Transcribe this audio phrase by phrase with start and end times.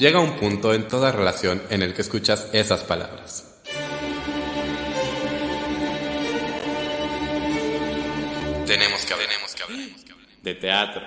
[0.00, 3.60] Llega un punto en toda relación en el que escuchas esas palabras.
[8.66, 9.88] Tenemos que hablar, tenemos que hablar,
[10.42, 11.02] de teatro.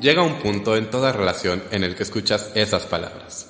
[0.00, 3.49] Llega un punto en toda relación en el que escuchas esas palabras.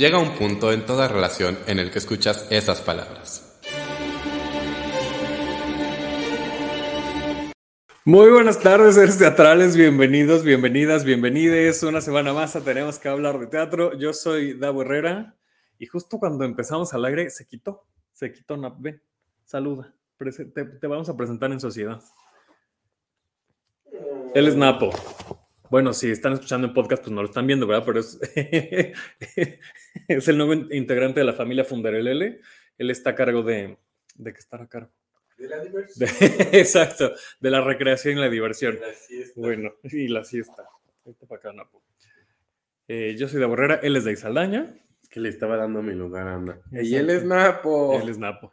[0.00, 3.60] Llega un punto en toda relación en el que escuchas esas palabras.
[8.06, 11.82] Muy buenas tardes, seres teatrales, bienvenidos, bienvenidas, bienvenides.
[11.82, 13.92] Una semana más a Tenemos que hablar de teatro.
[13.98, 15.36] Yo soy Davo Herrera
[15.78, 18.58] y justo cuando empezamos al aire se quitó, se quitó.
[18.78, 19.02] Ven,
[19.44, 22.00] saluda, te, te vamos a presentar en sociedad.
[24.34, 24.92] Él es Napo.
[25.70, 27.84] Bueno, si están escuchando en podcast, pues no lo están viendo, ¿verdad?
[27.86, 28.18] Pero es,
[30.08, 32.40] es el nuevo integrante de la familia Funderelele.
[32.76, 33.78] Él está a cargo de...
[34.16, 34.90] ¿De qué estar a cargo?
[35.38, 36.08] De la diversión.
[36.52, 38.80] exacto, de la recreación y la diversión.
[38.80, 39.40] La siesta.
[39.40, 40.64] Bueno, y la siesta.
[41.04, 41.82] Vete para acá, Napo.
[42.88, 44.74] Eh, yo soy de Borrera, él es de Isaldaña.
[45.08, 46.60] Que le estaba dando mi lugar a Ana.
[46.72, 48.00] Y él es Napo.
[48.00, 48.52] Él es Napo.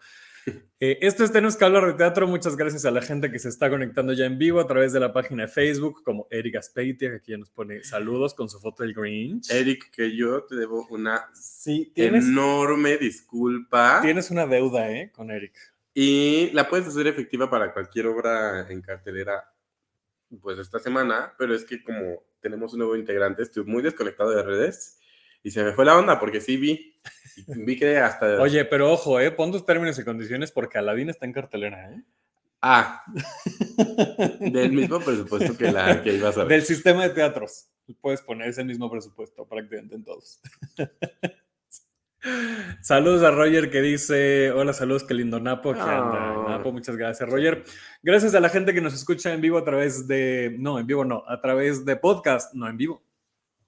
[0.79, 2.27] Eh, esto es Tenemos que hablar de teatro.
[2.27, 4.99] Muchas gracias a la gente que se está conectando ya en vivo a través de
[4.99, 8.59] la página de Facebook, como Eric Aspeitia, que aquí ya nos pone saludos con su
[8.59, 9.49] foto del Grinch.
[9.49, 14.01] Eric, que yo te debo una sí, tienes, enorme disculpa.
[14.03, 15.11] tienes una deuda, ¿eh?
[15.11, 15.55] Con Eric.
[15.95, 19.51] Y la puedes hacer efectiva para cualquier obra en cartelera,
[20.39, 24.43] pues esta semana, pero es que como tenemos un nuevo integrante, estoy muy desconectado de
[24.43, 24.99] redes
[25.41, 26.99] y se me fue la onda porque sí vi,
[27.47, 28.41] vi que hasta...
[28.41, 29.31] Oye, pero ojo, ¿eh?
[29.31, 32.03] Pon tus términos y condiciones porque Aladín está en cartelera, ¿eh?
[32.61, 33.03] Ah,
[34.39, 36.49] del mismo presupuesto que la que ibas a ver.
[36.49, 37.69] Del sistema de teatros.
[38.01, 40.41] Puedes poner ese mismo presupuesto prácticamente en todos.
[42.81, 46.37] Saludos a Roger que dice, hola, saludos, qué lindo Napo, que anda.
[46.37, 46.49] Oh.
[46.49, 47.63] Napo, muchas gracias, Roger.
[48.01, 51.05] Gracias a la gente que nos escucha en vivo a través de, no, en vivo
[51.05, 53.03] no, a través de podcast, no en vivo.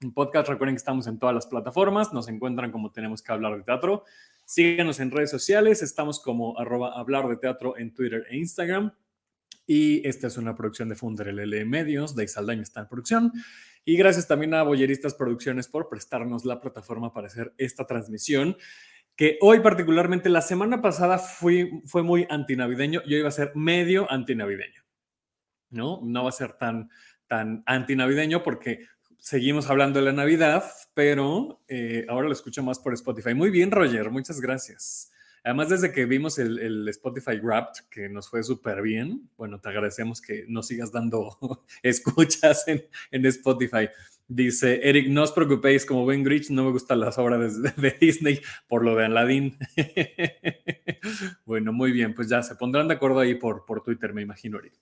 [0.02, 3.54] En podcast, recuerden que estamos en todas las plataformas, nos encuentran como tenemos que hablar
[3.54, 4.04] de teatro.
[4.46, 8.94] Síganos en redes sociales, estamos como arroba hablar de teatro en Twitter e Instagram.
[9.66, 13.32] Y esta es una producción de Funderelele Medios, de Isaldaña está en producción.
[13.84, 18.56] Y gracias también a Boyeristas Producciones por prestarnos la plataforma para hacer esta transmisión.
[19.16, 23.02] Que hoy, particularmente, la semana pasada fui, fue muy antinavideño.
[23.06, 24.82] Yo iba a ser medio antinavideño.
[25.68, 26.00] ¿No?
[26.02, 26.88] No va a ser tan,
[27.26, 28.86] tan antinavideño porque
[29.20, 30.64] seguimos hablando de la Navidad,
[30.94, 33.34] pero eh, ahora lo escucho más por Spotify.
[33.34, 35.12] Muy bien, Roger, muchas gracias.
[35.42, 40.20] Además, desde que vimos el, Spotify Wrapped, que nos fue súper bien, bueno, te agradecemos
[40.20, 41.38] que nos sigas dando
[41.82, 43.88] escuchas en, en, Spotify.
[44.28, 47.96] Dice Eric, no os preocupéis, como Ben Grinch, no me gustan las obras de, de
[47.98, 49.56] Disney por lo de Aladdin.
[51.46, 54.58] bueno, muy bien, pues ya se pondrán de acuerdo ahí por, por Twitter, me imagino,
[54.58, 54.74] Eric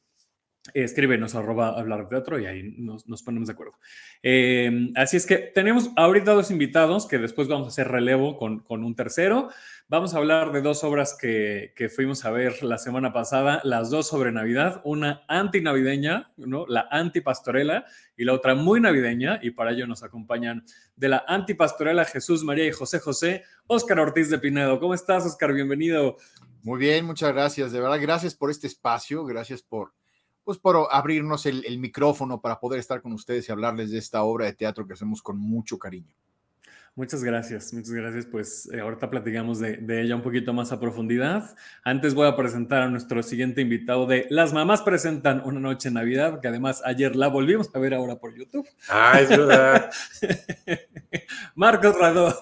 [0.74, 3.74] escríbenos arroba hablar de teatro y ahí nos, nos ponemos de acuerdo.
[4.22, 8.60] Eh, así es que tenemos ahorita dos invitados que después vamos a hacer relevo con,
[8.60, 9.48] con un tercero.
[9.90, 13.88] Vamos a hablar de dos obras que, que, fuimos a ver la semana pasada, las
[13.88, 16.66] dos sobre Navidad, una antinavideña, ¿no?
[16.66, 20.62] la antipastorela, y la otra muy navideña, y para ello nos acompañan
[20.94, 24.78] de la antipastorela Jesús María y José José, Óscar Ortiz de Pinedo.
[24.78, 25.54] ¿Cómo estás, Óscar?
[25.54, 26.18] Bienvenido.
[26.62, 27.72] Muy bien, muchas gracias.
[27.72, 29.97] De verdad, gracias por este espacio, gracias por
[30.48, 34.22] pues por abrirnos el, el, micrófono para poder estar con ustedes y hablarles de esta
[34.22, 36.14] obra de teatro que hacemos con mucho cariño.
[36.98, 38.26] Muchas gracias, muchas gracias.
[38.26, 41.54] Pues eh, ahorita platicamos de, de, ella un poquito más a profundidad.
[41.84, 45.94] Antes voy a presentar a nuestro siguiente invitado de Las Mamás Presentan Una Noche en
[45.94, 48.68] Navidad, que además ayer la volvimos a ver ahora por YouTube.
[48.88, 49.92] Ah, es verdad.
[51.54, 52.36] Marcos Rados.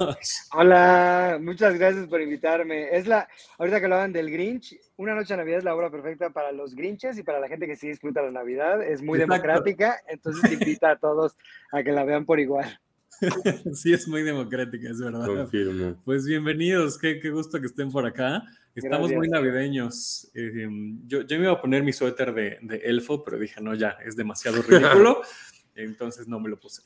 [0.54, 2.96] Hola, muchas gracias por invitarme.
[2.96, 3.28] Es la,
[3.58, 6.74] ahorita que hablaban del Grinch, Una Noche en Navidad es la obra perfecta para los
[6.74, 8.82] Grinches y para la gente que sí disfruta la Navidad.
[8.82, 9.34] Es muy Exacto.
[9.34, 11.36] democrática, entonces invita a todos
[11.72, 12.80] a que la vean por igual.
[13.74, 15.26] Sí, es muy democrática, es verdad.
[15.26, 16.00] Confirmo.
[16.04, 18.42] Pues bienvenidos, qué, qué gusto que estén por acá.
[18.74, 19.18] Estamos Gracias.
[19.18, 20.30] muy navideños.
[20.34, 20.68] Eh,
[21.06, 23.96] yo, yo, me iba a poner mi suéter de, de, elfo, pero dije, no, ya,
[24.04, 25.22] es demasiado ridículo.
[25.74, 26.82] Entonces no me lo puse.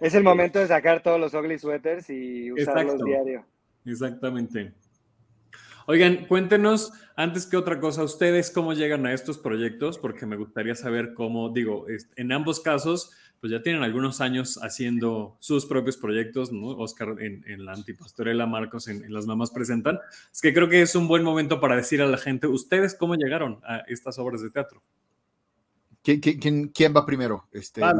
[0.00, 3.04] Es el momento de sacar todos los ugly sweaters y usarlos Exacto.
[3.04, 3.46] diario.
[3.86, 4.72] Exactamente.
[5.86, 10.74] Oigan, cuéntenos, antes que otra cosa, ustedes cómo llegan a estos proyectos, porque me gustaría
[10.74, 11.86] saber cómo, digo,
[12.16, 16.68] en ambos casos, pues ya tienen algunos años haciendo sus propios proyectos, ¿no?
[16.68, 19.98] Oscar en, en la antipastorela, Marcos en, en, Las Mamás Presentan.
[20.32, 23.16] Es que creo que es un buen momento para decir a la gente, ¿ustedes cómo
[23.16, 24.80] llegaron a estas obras de teatro?
[26.02, 27.48] ¿Quién, quién, va primero?
[27.52, 27.92] Este, ah,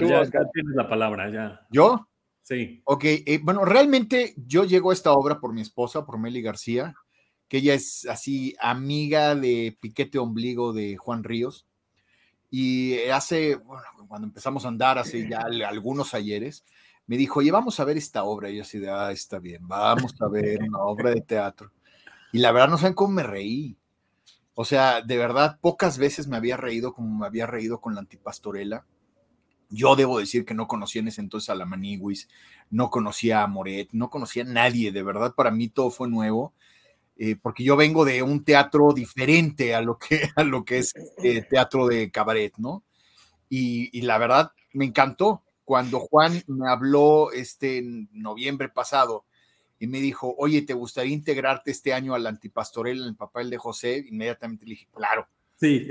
[0.00, 1.66] ya, tienes la palabra, ya.
[1.70, 2.08] ¿Yo?
[2.42, 2.80] Sí.
[2.84, 6.94] Ok, eh, bueno, realmente yo llego a esta obra por mi esposa, por Meli García,
[7.50, 11.66] que ella es así amiga de Piquete Ombligo de Juan Ríos.
[12.48, 16.64] Y hace, bueno, cuando empezamos a andar hace ya algunos ayeres,
[17.08, 18.50] me dijo, oye, vamos a ver esta obra.
[18.50, 21.72] Y yo así de, ah, está bien, vamos a ver una obra de teatro.
[22.32, 23.76] Y la verdad no saben cómo me reí.
[24.54, 28.00] O sea, de verdad, pocas veces me había reído como me había reído con la
[28.00, 28.86] antipastorela.
[29.70, 32.28] Yo debo decir que no conocía en ese entonces a la Maniguis,
[32.70, 34.92] no conocía a Moret, no conocía a nadie.
[34.92, 36.54] De verdad, para mí todo fue nuevo.
[37.22, 40.94] Eh, porque yo vengo de un teatro diferente a lo que, a lo que es
[41.22, 42.82] eh, teatro de cabaret, ¿no?
[43.50, 45.42] Y, y, la verdad, me encantó.
[45.66, 49.26] Cuando Juan me habló este en noviembre pasado
[49.78, 53.58] y me dijo, oye, ¿te gustaría integrarte este año al antipastorel en el papel de
[53.58, 54.02] José?
[54.08, 55.28] Inmediatamente le dije, claro.
[55.56, 55.88] Sí.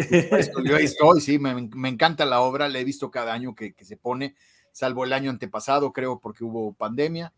[0.66, 3.86] yo estoy, sí, me, me, encanta la obra, la he visto cada año que, que,
[3.86, 4.36] se pone,
[4.80, 7.34] salvo el año antepasado, creo, porque hubo pandemia,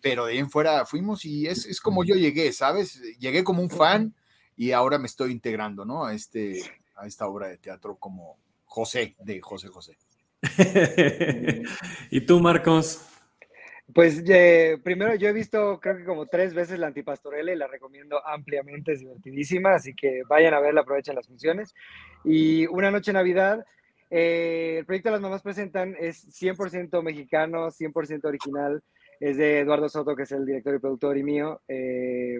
[0.00, 3.00] pero de ahí en fuera fuimos y es, es, como yo llegué, ¿sabes?
[3.20, 4.12] Llegué como un fan
[4.56, 6.04] y ahora me estoy integrando, ¿no?
[6.04, 6.60] A, este,
[6.96, 9.96] a esta obra de teatro como José, de José José.
[12.10, 13.06] ¿Y tú, Marcos?
[13.94, 17.68] Pues eh, primero yo he visto creo que como tres veces la antipastorela y la
[17.68, 21.76] recomiendo ampliamente, es divertidísima, así que vayan a verla, aprovechen las funciones.
[22.24, 23.64] Y Una Noche Navidad,
[24.14, 28.82] eh, el proyecto Las Mamás Presentan es 100% mexicano, 100% original,
[29.18, 31.62] es de Eduardo Soto, que es el director y productor y mío.
[31.66, 32.38] Eh,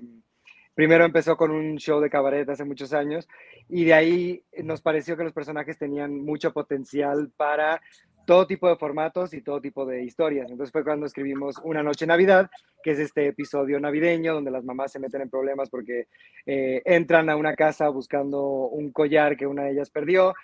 [0.74, 3.26] primero empezó con un show de cabaret hace muchos años
[3.70, 7.80] y de ahí nos pareció que los personajes tenían mucho potencial para
[8.26, 10.50] todo tipo de formatos y todo tipo de historias.
[10.50, 12.50] Entonces fue cuando escribimos Una Noche Navidad,
[12.82, 16.08] que es este episodio navideño donde las mamás se meten en problemas porque
[16.44, 20.34] eh, entran a una casa buscando un collar que una de ellas perdió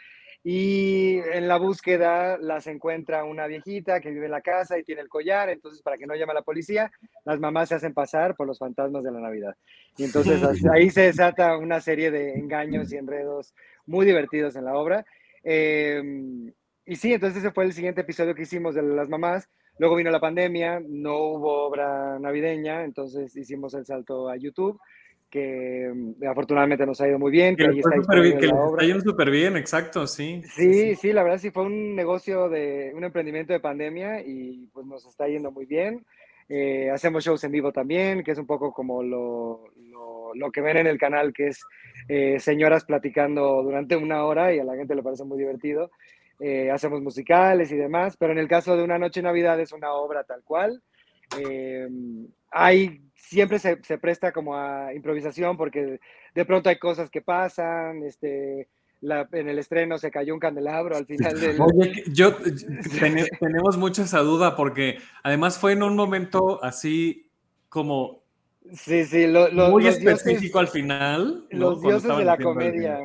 [0.45, 5.03] y en la búsqueda las encuentra una viejita que vive en la casa y tiene
[5.03, 6.91] el collar, entonces para que no llame a la policía,
[7.25, 9.57] las mamás se hacen pasar por los fantasmas de la Navidad.
[9.97, 10.41] Y entonces
[10.73, 13.55] ahí se desata una serie de engaños y enredos
[13.87, 15.05] muy divertidos en la obra.
[15.43, 16.03] Eh,
[16.87, 19.49] y sí, entonces ese fue el siguiente episodio que hicimos de las mamás.
[19.79, 24.81] Luego vino la pandemia, no hubo obra navideña, entonces hicimos el salto a YouTube,
[25.31, 27.57] que mm, afortunadamente nos ha ido muy bien.
[27.57, 30.43] Que, ahí está, bien, que está yendo súper bien, exacto, sí.
[30.55, 34.87] Sí, sí, la verdad sí fue un negocio de un emprendimiento de pandemia y pues
[34.87, 36.05] nos está yendo muy bien.
[36.49, 40.63] Eh, hacemos shows en vivo también, que es un poco como lo, lo, lo que
[40.63, 41.63] ven en el canal, que es
[42.09, 45.91] eh, señoras platicando durante una hora y a la gente le parece muy divertido.
[46.41, 49.93] Eh, hacemos musicales y demás, pero en el caso de Una Noche Navidad es una
[49.93, 50.83] obra tal cual.
[51.39, 51.89] Eh,
[52.51, 56.01] hay, siempre se, se, presta como a improvisación porque
[56.35, 58.69] de pronto hay cosas que pasan, este,
[59.01, 61.61] la, en el estreno se cayó un candelabro al final del...
[61.61, 62.37] Oye, yo,
[63.41, 67.29] tenemos mucha esa duda porque además fue en un momento así
[67.69, 68.23] como...
[68.73, 69.27] Sí, sí,
[69.71, 71.47] muy específico al final.
[71.51, 72.99] Los dioses de la comedia.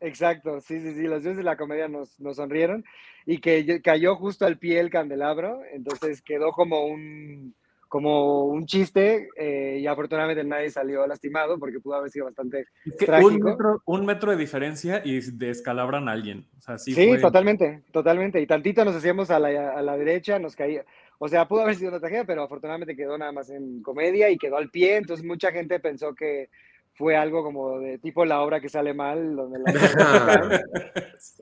[0.00, 2.84] Exacto, sí, sí, sí, los dioses de la comedia nos, nos sonrieron
[3.24, 7.54] y que cayó justo al pie el candelabro, entonces quedó como un,
[7.94, 12.66] como un chiste eh, y afortunadamente nadie salió lastimado porque pudo haber sido bastante
[12.98, 13.28] trágico.
[13.28, 16.44] Un metro, un metro, de diferencia y descalabran a alguien.
[16.76, 18.40] sí, totalmente, totalmente.
[18.40, 20.84] Y tantito nos hacíamos a la, a la derecha, nos caía.
[21.18, 24.38] O sea, pudo haber sido una tragedia, pero afortunadamente quedó nada más en comedia y
[24.38, 24.96] quedó al pie.
[24.96, 26.48] Entonces mucha gente pensó que
[26.94, 30.62] fue algo como de tipo la obra que sale mal, donde la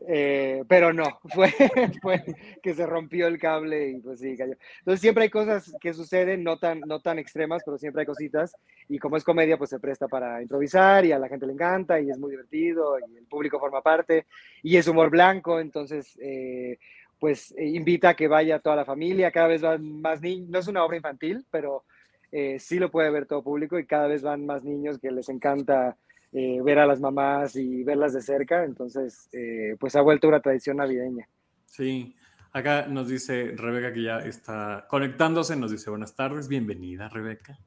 [0.09, 1.53] eh, pero no, fue,
[2.01, 2.25] fue
[2.63, 4.55] que se rompió el cable y pues sí, cayó.
[4.79, 8.57] Entonces siempre hay cosas que suceden, no tan, no tan extremas, pero siempre hay cositas,
[8.89, 12.01] y como es comedia, pues se presta para improvisar y a la gente le encanta
[12.01, 14.27] y es muy divertido y el público forma parte.
[14.63, 16.19] Y es humor blanco, entonces...
[16.21, 16.79] Eh,
[17.19, 20.67] pues invita a que vaya toda la familia, cada vez van más niños, no es
[20.67, 21.85] una obra infantil, pero
[22.33, 25.29] eh, sí lo puede ver todo público y cada vez van más niños que les
[25.29, 25.99] encanta
[26.33, 30.41] eh, ver a las mamás y verlas de cerca, entonces eh, pues ha vuelto una
[30.41, 31.29] tradición navideña.
[31.67, 32.17] Sí,
[32.53, 37.59] acá nos dice Rebeca que ya está conectándose, nos dice buenas tardes, bienvenida Rebeca.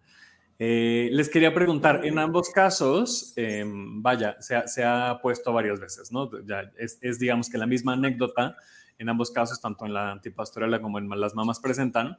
[0.57, 6.31] les quería preguntar, en ambos casos, em, vaya, se ha, puesto varias veces, ¿no?
[6.43, 8.55] Ya es, digamos que la misma anécdota
[8.97, 12.17] en ambos casos, tanto en la antipastorela como en las mamás presentan,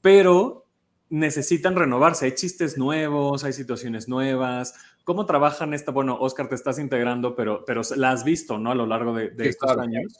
[0.00, 0.65] pero
[1.08, 2.26] necesitan renovarse.
[2.26, 4.74] Hay chistes nuevos, hay situaciones nuevas.
[5.04, 5.92] ¿Cómo trabajan esta?
[5.92, 8.72] Bueno, Oscar, te estás integrando, pero, pero la has visto, ¿no?
[8.72, 10.18] A lo largo de, estos años.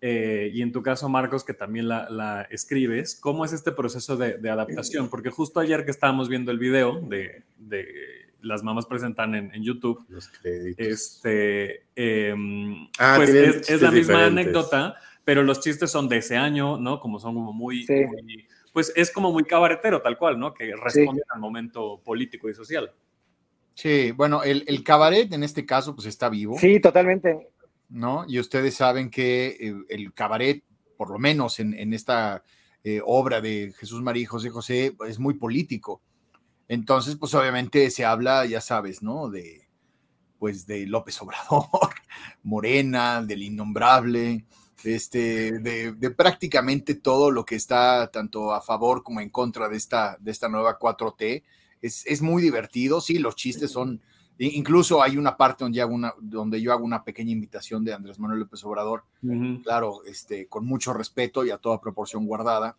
[0.00, 4.48] Eh, y en tu caso, Marcos, que también la, escribes, ¿cómo es este proceso de,
[4.48, 5.08] adaptación?
[5.08, 7.42] Porque justo ayer que estábamos viendo el video de,
[8.40, 10.04] las mamás presentan en, en YouTube.
[10.08, 10.86] Los créditos.
[10.86, 14.46] Este, em, Ah, pues es, es la misma diferentes.
[14.46, 17.00] anécdota, pero los chistes son de ese año, ¿no?
[17.00, 18.04] Como son como muy, Sí.
[18.06, 18.46] muy-
[18.78, 20.54] pues es como muy cabaretero, tal cual, ¿no?
[20.54, 22.92] Que responden al momento político y social.
[23.74, 27.48] Sí, bueno, el, el cabaret en este caso pues está vivo, Sí, totalmente.
[27.88, 28.24] ¿no?
[28.28, 30.62] Y ustedes saben que eh, el cabaret,
[30.96, 32.44] por lo menos en, en esta
[32.84, 36.00] eh, obra de Jesús María y José José, es muy político.
[36.68, 39.28] Entonces, pues obviamente se habla, ya sabes, ¿no?
[39.28, 39.66] De,
[40.38, 41.66] pues de López Obrador,
[42.44, 44.44] Morena, del innombrable,
[44.84, 49.76] este, de, de prácticamente todo lo que está tanto a favor como en contra de
[49.76, 51.42] esta, de esta nueva 4T.
[51.80, 54.00] Es, es muy divertido, sí, los chistes son,
[54.38, 58.18] incluso hay una parte donde, hago una, donde yo hago una pequeña invitación de Andrés
[58.18, 59.04] Manuel López Obrador,
[59.62, 62.76] claro, este, con mucho respeto y a toda proporción guardada,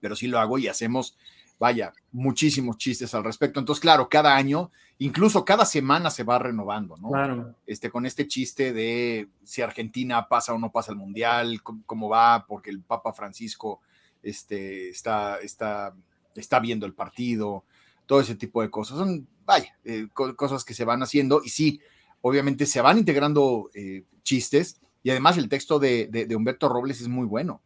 [0.00, 1.16] pero sí lo hago y hacemos,
[1.58, 3.58] vaya, muchísimos chistes al respecto.
[3.58, 7.08] Entonces, claro, cada año, incluso cada semana se va renovando, ¿no?
[7.08, 7.54] Claro.
[7.66, 12.08] Este, con este chiste de si Argentina pasa o no pasa al Mundial, cómo, cómo
[12.08, 13.80] va, porque el Papa Francisco
[14.22, 15.94] este, está, está,
[16.34, 17.64] está viendo el partido,
[18.06, 18.98] todo ese tipo de cosas.
[18.98, 21.80] Son, vaya, eh, co- cosas que se van haciendo y sí,
[22.20, 27.00] obviamente se van integrando eh, chistes y además el texto de, de- de Humberto Robles
[27.00, 27.62] es muy bueno,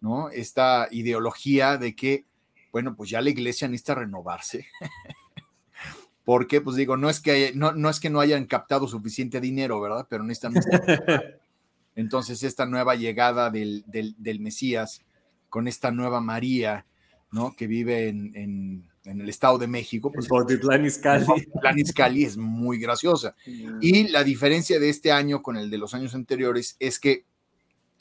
[0.00, 0.28] ¿no?
[0.30, 2.24] Esta ideología de que,
[2.72, 4.66] bueno, pues ya la iglesia necesita renovarse.
[6.24, 9.80] Porque, pues digo, no es que no, no es que no hayan captado suficiente dinero,
[9.80, 10.06] ¿verdad?
[10.10, 10.52] Pero necesitan.
[11.96, 15.00] Entonces, esta nueva llegada del, del, del Mesías
[15.48, 16.84] con esta nueva María,
[17.32, 17.56] ¿no?
[17.56, 20.28] Que vive en, en- en el Estado de México, pues.
[21.62, 23.34] Plan Izcalli es muy graciosa.
[23.80, 27.24] Y la diferencia de este año con el de los años anteriores es que,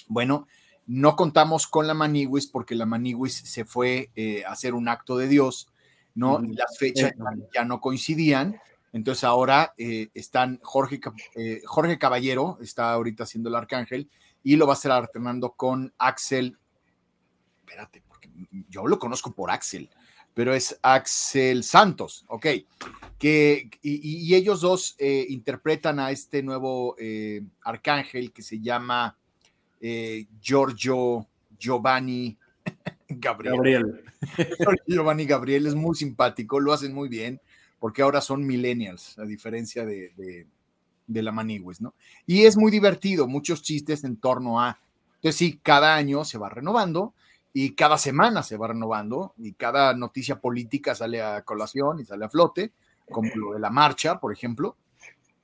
[0.09, 0.47] bueno,
[0.87, 5.17] no contamos con la Maniguis porque la Maniguis se fue eh, a hacer un acto
[5.17, 5.67] de Dios,
[6.15, 6.41] ¿no?
[6.43, 7.13] Y las fechas
[7.53, 8.59] ya, no coincidían.
[8.93, 11.01] Entonces ahora eh, están Jorge,
[11.35, 14.09] eh, Jorge Caballero, está ahorita haciendo el arcángel,
[14.43, 16.57] y lo va a estar alternando con Axel.
[17.59, 18.29] Espérate, porque
[18.69, 19.89] yo lo conozco por Axel,
[20.33, 22.47] pero es Axel Santos, ok
[23.19, 26.95] que, y, y ellos dos eh, interpretan a este nuevo
[27.63, 29.17] arcángel que se llama
[29.81, 32.37] eh, Giorgio Giovanni
[33.09, 34.03] Gabriel.
[34.87, 37.39] Giovanni Gabriel es muy simpático, lo hacen muy bien,
[37.79, 40.47] porque ahora son millennials, a diferencia de, de,
[41.05, 41.93] de la Maniguis, ¿no?
[42.25, 44.79] Y es muy divertido, muchos chistes en torno a.
[45.15, 47.13] Entonces, sí, cada año se va renovando
[47.53, 52.25] y cada semana se va renovando y cada noticia política sale a colación y sale
[52.25, 52.71] a flote,
[53.09, 54.75] como lo de la marcha, por ejemplo,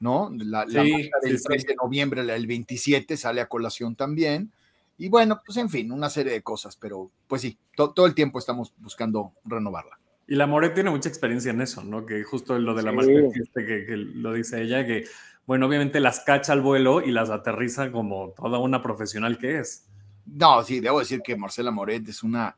[0.03, 0.29] ¿no?
[0.37, 1.43] La, la Sí, marcha del sí, sí.
[1.47, 4.51] 3 de noviembre, la del 27, sale a colación también.
[4.97, 8.13] Y bueno, pues en fin, una serie de cosas, pero pues sí, to- todo el
[8.13, 9.97] tiempo estamos buscando renovarla.
[10.27, 12.05] Y la Moret tiene mucha experiencia en eso, ¿no?
[12.05, 12.95] Que justo lo de la Sí.
[12.97, 13.11] marca
[13.55, 15.05] que lo dice ella, que,
[15.47, 19.85] bueno, obviamente las cacha al vuelo y las aterriza como toda una profesional que es.
[20.25, 22.55] No, sí, debo decir que Marcela Moret es una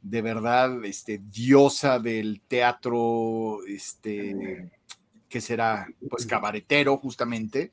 [0.00, 4.70] de verdad este, diosa del teatro, este,
[5.34, 7.72] que será pues cabaretero justamente,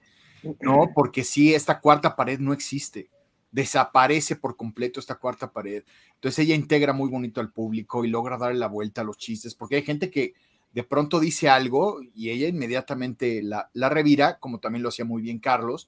[0.61, 0.89] ¿no?
[0.95, 3.11] Porque sí, esta cuarta pared no existe,
[3.51, 5.83] desaparece por completo esta cuarta pared.
[6.15, 9.53] Entonces ella integra muy bonito al público y logra darle la vuelta a los chistes,
[9.53, 10.33] porque hay gente que
[10.73, 15.21] de pronto dice algo y ella inmediatamente la, la revira, como también lo hacía muy
[15.21, 15.87] bien Carlos.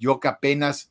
[0.00, 0.90] Yo que apenas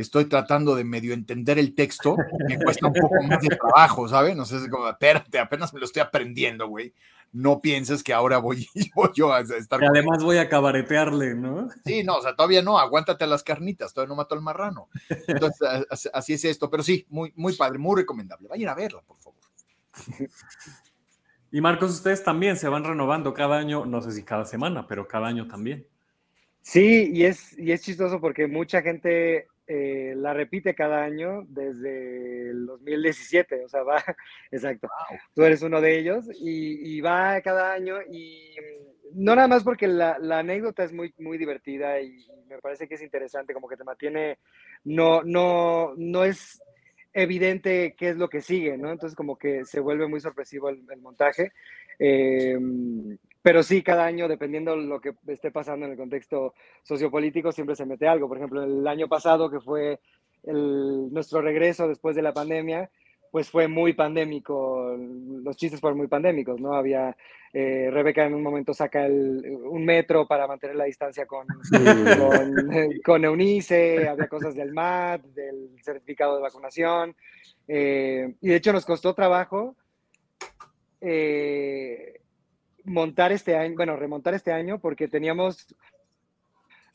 [0.00, 2.16] estoy tratando de medio entender el texto,
[2.48, 4.36] me cuesta un poco más de trabajo, ¿sabes?
[4.36, 6.94] No sé, es como, espérate, apenas me lo estoy aprendiendo, güey.
[7.32, 9.82] No pienses que ahora voy, voy yo a estar...
[9.82, 11.68] Y además voy a cabaretearle, ¿no?
[11.84, 14.88] Sí, no, o sea, todavía no, aguántate a las carnitas, todavía no mató al marrano.
[15.28, 15.68] Entonces,
[16.12, 18.48] así es esto, pero sí, muy, muy padre, muy recomendable.
[18.48, 19.38] Vayan a verla, por favor.
[21.52, 25.08] Y Marcos, ustedes también se van renovando cada año, no sé si cada semana, pero
[25.08, 25.86] cada año también.
[26.62, 32.50] Sí, y es, y es chistoso porque mucha gente eh, la repite cada año desde
[32.50, 34.02] el 2017, o sea, va,
[34.50, 34.88] exacto,
[35.32, 39.62] tú eres uno de ellos y, y va cada año y mm, no nada más
[39.62, 43.54] porque la, la anécdota es muy, muy divertida y, y me parece que es interesante,
[43.54, 44.38] como que te mantiene,
[44.82, 46.60] no, no, no es
[47.12, 48.90] evidente qué es lo que sigue, ¿no?
[48.90, 51.52] Entonces como que se vuelve muy sorpresivo el, el montaje.
[51.96, 52.58] Eh,
[53.42, 57.86] pero sí, cada año, dependiendo lo que esté pasando en el contexto sociopolítico, siempre se
[57.86, 58.28] mete algo.
[58.28, 60.00] Por ejemplo, el año pasado, que fue
[60.42, 62.90] el, nuestro regreso después de la pandemia,
[63.30, 66.74] pues fue muy pandémico, los chistes fueron muy pandémicos, ¿no?
[66.74, 67.16] Había,
[67.52, 73.00] eh, Rebeca en un momento saca el, un metro para mantener la distancia con, con,
[73.04, 77.14] con, Eunice, había cosas del MAT, del certificado de vacunación,
[77.68, 79.76] eh, y de hecho nos costó trabajo.
[81.00, 82.19] Eh,
[82.90, 85.74] montar este año, bueno, remontar este año porque teníamos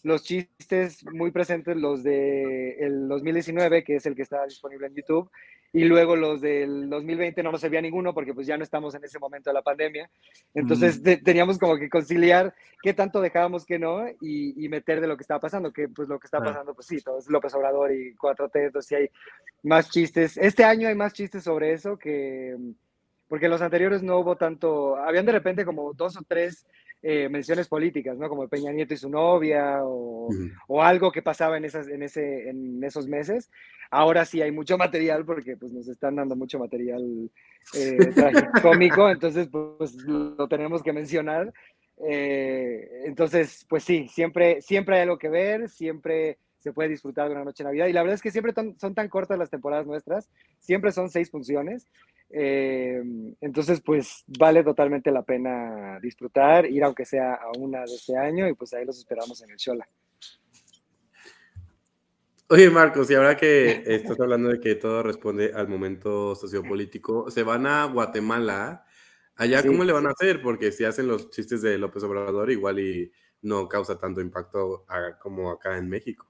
[0.03, 4.93] los chistes muy presentes, los de el 2019, que es el que está disponible en
[4.93, 5.31] YouTube,
[5.73, 9.03] y luego los del 2020 no nos servía ninguno porque pues ya no estamos en
[9.03, 10.09] ese momento de la pandemia.
[10.53, 15.23] Entonces teníamos como que conciliar qué tanto dejábamos que no y, meter de lo que
[15.23, 18.15] estaba pasando, que pues lo que está pasando, pues sí, todo es López Obrador y
[18.15, 19.09] 4T, entonces sí hay
[19.63, 20.37] más chistes.
[20.37, 22.55] Este año hay más chistes sobre eso que,
[23.27, 26.65] porque los anteriores no hubo tanto, habían de repente como dos o tres
[27.01, 28.27] eh, menciones políticas, ¿no?
[28.29, 30.29] Como Peña Nieto y su novia o,
[30.67, 33.51] o, algo que pasaba en, esas, en, ese, en esos meses.
[33.91, 37.29] Ahora sí hay mucho material porque pues, nos están dando mucho material
[37.75, 37.97] eh,
[38.63, 41.53] cómico, entonces pues lo tenemos que mencionar.
[42.09, 47.35] Eh, entonces, pues sí, siempre, siempre hay algo que ver, siempre se puede disfrutar de
[47.35, 47.85] una noche de Navidad.
[47.85, 51.29] Y la verdad es que siempre son tan cortas las temporadas nuestras, siempre son seis
[51.29, 51.85] funciones.
[52.31, 53.03] Eh,
[53.39, 58.47] entonces, pues vale totalmente la pena disfrutar, ir aunque sea a una de este año
[58.47, 59.87] y pues ahí los esperamos en el Shola.
[62.49, 67.43] Oye, Marcos, y ahora que estás hablando de que todo responde al momento sociopolítico, se
[67.43, 68.85] van a Guatemala.
[69.35, 70.41] Allá, ¿cómo le van a hacer?
[70.41, 73.11] Porque si hacen los chistes de López Obrador, igual y
[73.43, 74.87] no causa tanto impacto
[75.21, 76.27] como acá en México.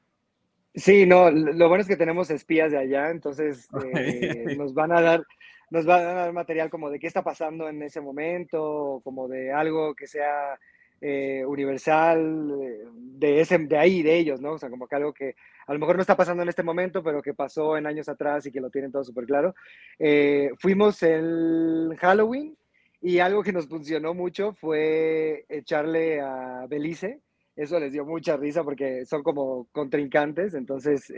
[0.75, 5.01] Sí, no, lo bueno es que tenemos espías de allá, entonces eh, nos van a
[5.01, 5.23] dar,
[5.69, 9.95] nos a dar material como de qué está pasando en ese momento, como de algo
[9.95, 10.59] que sea
[11.01, 14.53] eh, universal, eh, de, ese, de ahí, de ellos, ¿no?
[14.53, 15.35] O sea, como que algo que
[15.67, 18.45] a lo mejor no está pasando en este momento, pero que pasó en años atrás
[18.45, 19.55] y que lo tienen todo súper claro.
[19.99, 22.57] Eh, fuimos el Halloween
[23.01, 27.19] y algo que nos funcionó mucho fue echarle a Belice.
[27.55, 30.53] Eso les dio mucha risa porque son como contrincantes.
[30.53, 31.11] Entonces,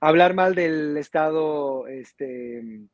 [0.00, 2.88] hablar mal del Estado, este,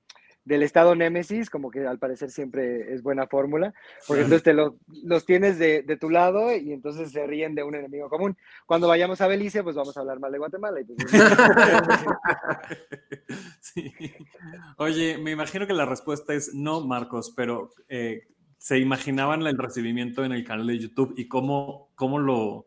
[0.45, 3.73] del estado Némesis, como que al parecer siempre es buena fórmula,
[4.07, 8.09] porque entonces te los tienes de, tu lado y entonces se ríen de un enemigo
[8.09, 8.37] común.
[8.66, 10.81] Cuando vayamos a Belice, pues vamos a hablar mal de Guatemala.
[10.87, 11.12] Pues,
[14.79, 18.22] Oye, me imagino que la respuesta es no, Marcos, pero eh,
[18.62, 22.66] ¿se imaginaban el recibimiento en el canal de YouTube y cómo, cómo lo...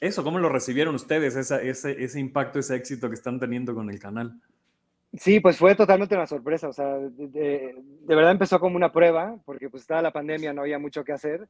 [0.00, 3.98] Eso, ¿cómo lo recibieron ustedes, ese, ese impacto, ese éxito que están teniendo con el
[3.98, 4.40] canal?
[5.14, 7.74] Sí, pues fue totalmente una sorpresa, o sea, de,
[8.06, 11.48] verdad empezó como una prueba, porque pues estaba la pandemia, no había mucho que hacer,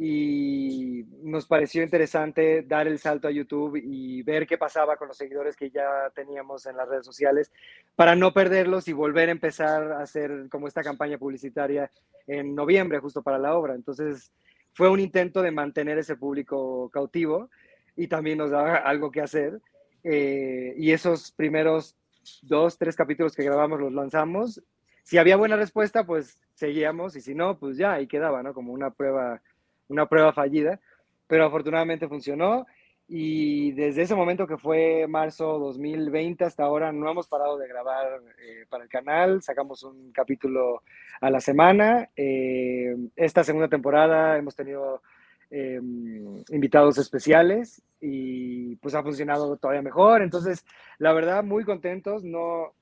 [0.00, 5.16] y nos pareció interesante dar el salto a YouTube y ver qué pasaba con los
[5.16, 7.50] seguidores que ya teníamos en las redes sociales,
[7.96, 11.90] para no perderlos y volver a empezar a hacer como esta campaña publicitaria
[12.28, 13.74] en noviembre, justo para la obra.
[13.74, 14.30] Entonces,
[14.72, 17.50] fue un intento de mantener ese público cautivo
[17.96, 19.60] y también nos daba algo que hacer.
[20.04, 21.96] Eh, y esos primeros
[22.42, 24.62] dos, tres capítulos que grabamos los lanzamos.
[25.02, 28.54] Si había buena respuesta, pues seguíamos y si no, pues ya ahí quedaba, ¿no?
[28.54, 29.42] Como una prueba,
[29.88, 30.80] una prueba fallida.
[31.26, 32.66] Pero afortunadamente funcionó
[33.06, 38.20] y desde ese momento que fue marzo 2020 hasta ahora no hemos parado de grabar
[38.38, 40.82] eh, para el canal, sacamos un capítulo
[41.20, 42.10] a la semana.
[42.16, 45.02] Eh, esta segunda temporada hemos tenido
[45.50, 50.20] Em, invitados especiales y pues ha funcionado todavía mejor.
[50.20, 50.66] Entonces,
[50.98, 52.22] la verdad, muy contentos.
[52.22, 52.74] No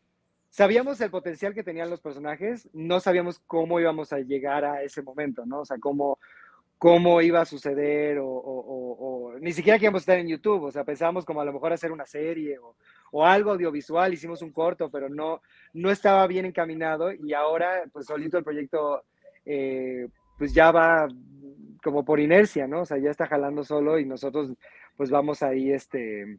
[0.50, 5.02] sabíamos el potencial que tenían los personajes, no sabíamos cómo íbamos a llegar a ese
[5.02, 5.60] momento, ¿no?
[5.60, 6.18] O sea, cómo,
[6.78, 10.84] cómo iba a suceder o, ni siquiera que íbamos a estar en YouTube, o sea,
[10.84, 15.08] pensábamos como a lo mejor hacer una serie o, algo audiovisual, hicimos un corto, pero
[15.08, 15.40] no,
[15.72, 19.04] no estaba bien encaminado y ahora, pues solito el proyecto,
[19.44, 21.08] eh, pues ya va
[21.82, 22.82] como por inercia, ¿no?
[22.82, 24.52] O sea, ya está jalando solo y nosotros
[24.96, 26.38] pues vamos ahí este,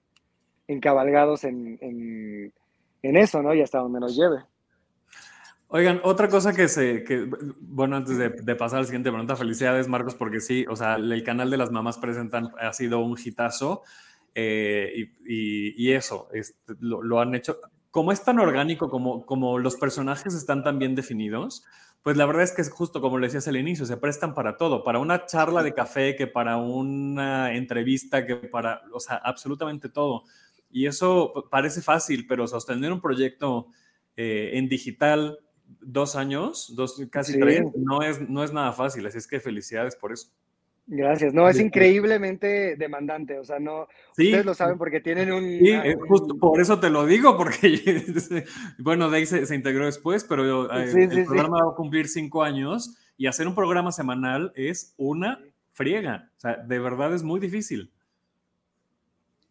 [0.68, 3.54] encabalgados en, en, eso, ¿no?
[3.54, 4.44] Y hasta donde nos lleve.
[5.70, 9.90] Oigan, otra cosa que se, que, bueno, antes de, pasar a la siguiente pregunta, felicidades
[9.90, 13.84] Marcos, porque sí, o sea, el canal de las mamás presentan ha sido un hitazo
[14.34, 17.60] eh, y, eso, este, lo, lo, han hecho,
[17.92, 21.66] como es tan orgánico, como, como los personajes están tan bien definidos,
[22.02, 24.56] pues la verdad es que es justo como le decías al inicio, se prestan para
[24.56, 29.90] todo, para una charla de café, que para una entrevista, que para, o sea, absolutamente
[29.90, 30.24] todo.
[30.70, 33.68] Y eso parece fácil, pero sostener un proyecto
[34.16, 35.40] eh, en digital
[35.82, 39.96] dos años, dos, casi tres, no es, no es nada fácil, así es que felicidades
[39.96, 40.30] por eso.
[40.90, 41.34] Gracias.
[41.34, 43.38] No, es increíblemente demandante.
[43.38, 43.90] O sea, no.
[44.12, 45.44] Ustedes lo saben porque tienen un.
[45.44, 45.74] Sí,
[46.08, 48.46] justo por eso te lo digo, porque.
[48.80, 53.28] bueno, ahí se, integró después, pero eh, el programa va a cumplir cinco años y
[53.28, 55.42] hacer un programa semanal es una
[55.74, 56.32] friega.
[56.38, 57.92] O sea, de verdad es muy difícil.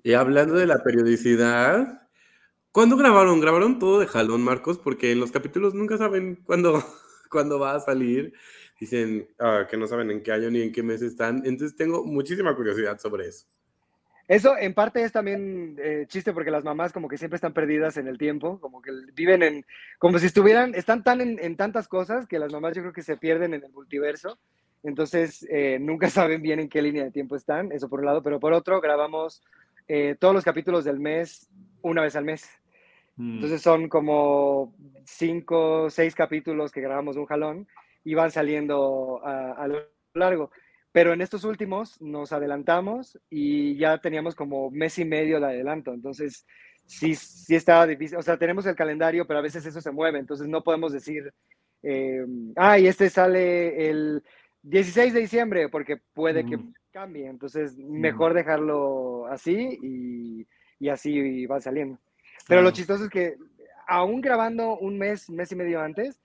[0.03, 2.06] Y hablando de la periodicidad,
[2.77, 3.41] ¿cuándo grabaron?
[3.41, 4.77] ¿Grabaron todo de jalón, Marcos?
[4.77, 6.85] Porque en los capítulos nunca saben cuándo,
[7.31, 8.35] cuándo va a salir.
[8.79, 11.37] dicen ah, que no saben en qué año ni en qué mes están.
[11.47, 13.47] Entonces tengo muchísima curiosidad sobre eso.
[14.29, 17.97] Eso en parte es también eh, chiste porque las mamás como que siempre están perdidas
[17.97, 19.65] en el tiempo, como que viven en,
[19.99, 23.17] como si estuvieran, están tan en, tantas cosas que las mamás yo creo que se
[23.17, 24.37] pierden en el multiverso,
[24.83, 28.23] entonces eh, nunca saben bien en qué línea de tiempo están, eso por un lado,
[28.23, 29.43] pero por otro grabamos
[29.89, 31.49] eh, todos los capítulos del mes
[31.81, 32.51] una vez al mes.
[33.17, 33.35] Mm.
[33.35, 34.75] Entonces son como
[35.05, 37.69] cinco, seis capítulos que grabamos de un jalón
[38.05, 39.79] y van saliendo a, a lo
[40.15, 40.51] largo.
[40.93, 45.93] Pero en estos últimos nos adelantamos y ya teníamos como mes y medio de adelanto.
[45.93, 46.47] Entonces,
[46.87, 48.17] sí, sí estaba difícil.
[48.17, 50.19] O sea, tenemos el calendario, pero a veces eso se mueve.
[50.19, 51.33] Entonces, no podemos decir,
[51.83, 52.25] eh,
[52.57, 54.23] ah, y este sale el
[54.63, 56.59] 16 de diciembre, porque puede que
[56.91, 57.27] cambie.
[57.27, 60.47] Entonces, mejor dejarlo así y,
[60.79, 61.99] y así va saliendo.
[62.47, 63.37] Pero lo chistoso es que,
[63.87, 66.21] aún grabando un mes, mes y medio antes,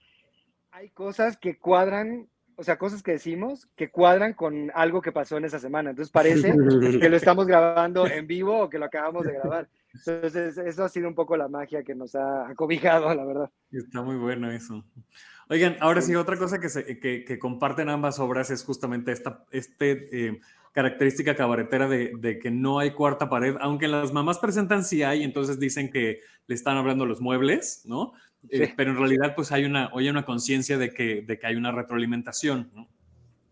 [0.71, 2.27] hay cosas que cuadran
[2.61, 5.89] o sea, cosas que decimos que cuadran con algo que pasó en esa semana.
[5.89, 6.53] Entonces parece
[6.99, 9.67] que lo estamos grabando en vivo o que lo acabamos de grabar.
[9.93, 13.49] Entonces, eso ha sido un poco la magia que nos ha acobijado, la verdad.
[13.71, 14.85] Está muy bueno eso.
[15.49, 19.45] Oigan, ahora sí, otra cosa que, se, que, que comparten ambas obras es justamente esta
[19.51, 24.85] este, eh, característica cabaretera de, de, que no hay cuarta pared, aunque las mamás presentan
[24.85, 28.13] sí hay, entonces dicen que le están hablando los muebles, ¿no?
[28.49, 31.55] Eh, pero en realidad pues hay una, hay una conciencia de que, de que hay
[31.55, 32.89] una retroalimentación, ¿no?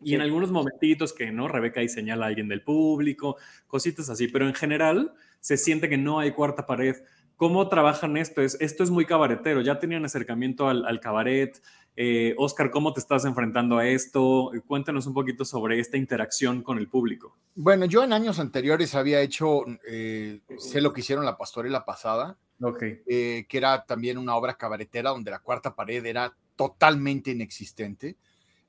[0.02, 1.50] Y en algunos momentitos que, ¿no?
[1.50, 3.36] Rebeca ahí señala a alguien del público,
[3.68, 6.96] cositas así, pero en general se siente que no hay cuarta pared.
[7.36, 8.42] ¿Cómo trabajan esto?
[8.42, 11.62] Es, esto es muy cabaretero, ya tenían acercamiento al, al cabaret.
[12.02, 14.52] Eh, Oscar, ¿cómo te estás enfrentando a esto?
[14.68, 17.36] Cuéntanos un poquito sobre esta interacción con el público.
[17.56, 22.38] Bueno, yo en años anteriores había hecho, eh, sé lo que hicieron la pastorela pasada,
[22.80, 28.16] eh, que era también una obra cabaretera donde la cuarta pared era totalmente inexistente.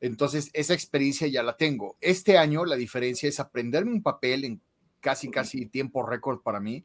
[0.01, 1.97] Entonces, esa experiencia ya la tengo.
[2.01, 4.61] Este año la diferencia es aprenderme un papel en
[4.99, 6.83] casi, casi tiempo récord para mí,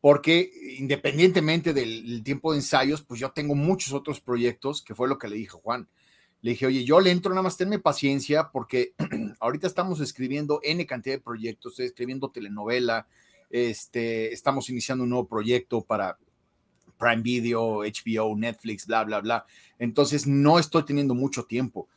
[0.00, 5.18] porque independientemente del tiempo de ensayos, pues yo tengo muchos otros proyectos, que fue lo
[5.18, 5.88] que le dije Juan.
[6.40, 8.94] Le dije, oye, yo le entro, nada más tenme paciencia, porque
[9.40, 13.08] ahorita estamos escribiendo N cantidad de proyectos, escribiendo telenovela,
[13.50, 16.16] este, estamos iniciando un nuevo proyecto para
[16.96, 19.46] Prime Video, HBO, Netflix, bla, bla, bla.
[19.80, 21.88] Entonces no estoy teniendo mucho tiempo.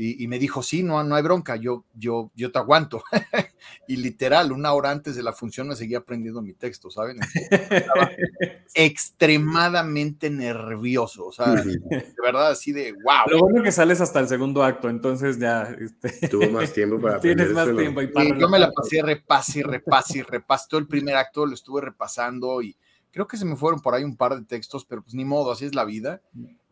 [0.00, 3.02] Y, me dijo, sí, no, no hay bronca, yo, yo, yo te aguanto.
[3.88, 7.18] y literal, una hora antes de la función me seguía aprendiendo mi texto, ¿saben?
[7.50, 8.08] Estaba
[8.74, 13.28] extremadamente nervioso, o sea, de verdad, así de wow.
[13.28, 15.62] Lo bueno que sales hasta el segundo acto, entonces ya...
[15.62, 16.28] Este...
[16.28, 18.00] Tuvo más tiempo para Tienes más tiempo.
[18.00, 22.62] Y yo me la pasé repase, repase, repase, todo el primer acto lo estuve repasando
[22.62, 22.76] y
[23.10, 25.50] Creo que se me fueron por ahí un par de textos, pero pues ni modo,
[25.50, 26.20] así es la vida.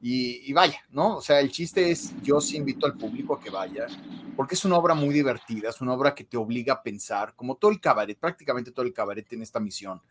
[0.01, 1.17] Y, vaya, ¿no?
[1.17, 3.87] O sea, el chiste es, yo sí invito al público a que vaya,
[4.37, 7.57] porque es una obra muy divertida, es una obra que te obliga a pensar, como
[7.57, 10.03] todo el cabaret, prácticamente todo el cabaret tiene esta misión,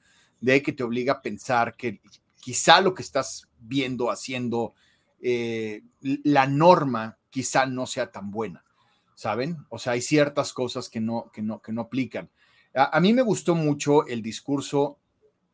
[0.42, 2.02] de que te obliga a pensar que
[2.42, 4.74] quizá lo que estás viendo, haciendo,
[5.22, 8.66] eh, la norma quizá no sea tan buena,
[9.14, 9.58] ¿saben?
[9.70, 12.30] O sea, hay ciertas cosas que no, que no, que no aplican.
[12.74, 15.00] a mí me gustó mucho el discurso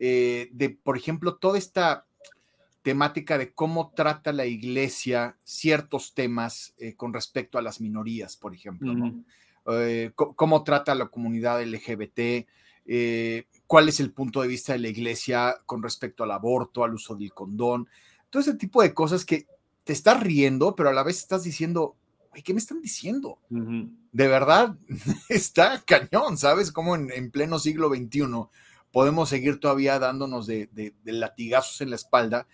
[0.03, 2.07] eh, de, por ejemplo, toda esta
[2.81, 8.53] temática de cómo trata la iglesia ciertos temas eh, con respecto a las minorías, por
[8.53, 8.93] ejemplo,
[9.67, 12.47] eh, cómo trata la comunidad LGBT,
[13.67, 17.15] cuál es el punto de vista de la iglesia con respecto al aborto, al uso
[17.15, 17.87] del condón,
[18.29, 19.45] todo ese tipo de cosas que
[19.83, 21.95] te estás riendo, pero a la vez estás diciendo,
[22.43, 23.39] ¿qué me están diciendo?
[23.49, 24.75] De verdad,
[25.29, 26.71] está cañón, ¿sabes?
[26.71, 28.47] Como en, en pleno siglo XXI
[28.91, 32.47] podemos seguir todavía dándonos de, latigazos en la espalda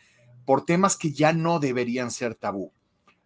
[0.48, 2.72] por temas que ya no deberían ser tabú,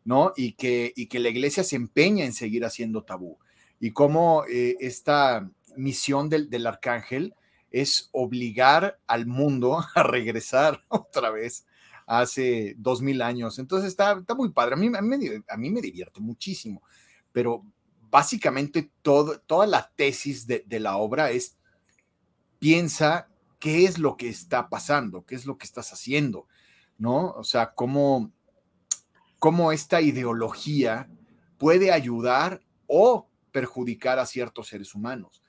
[0.04, 0.34] ¿no?
[0.36, 3.38] Y que, y que la iglesia se empeña en seguir haciendo tabú.
[3.80, 7.36] Y cómo eh, esta misión del, del, arcángel
[7.70, 11.68] es obligar al mundo a regresar otra vez
[12.08, 13.60] hace dos mil años.
[13.60, 14.74] Entonces está, está muy padre.
[14.74, 16.82] A mí, a mí, me divierte muchísimo,
[17.32, 17.64] pero
[18.10, 21.56] básicamente todo, toda la tesis de, de la obra es
[22.58, 23.28] piensa
[23.60, 26.48] qué es lo que está pasando, qué es lo que estás haciendo,
[27.02, 27.32] ¿no?
[27.32, 28.32] O sea, cómo,
[29.40, 31.10] cómo esta ideología
[31.58, 35.42] puede ayudar o perjudicar a ciertos seres humanos,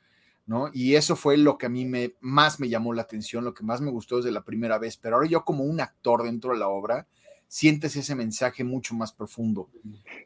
[0.47, 0.71] ¿no?
[0.73, 3.65] Y eso fue lo que a mí me, más me llamó la atención, lo que
[3.65, 6.59] más me gustó desde la primera vez, pero ahora yo como un actor dentro de
[6.59, 7.07] la obra,
[7.49, 9.69] sientes ese mensaje mucho más profundo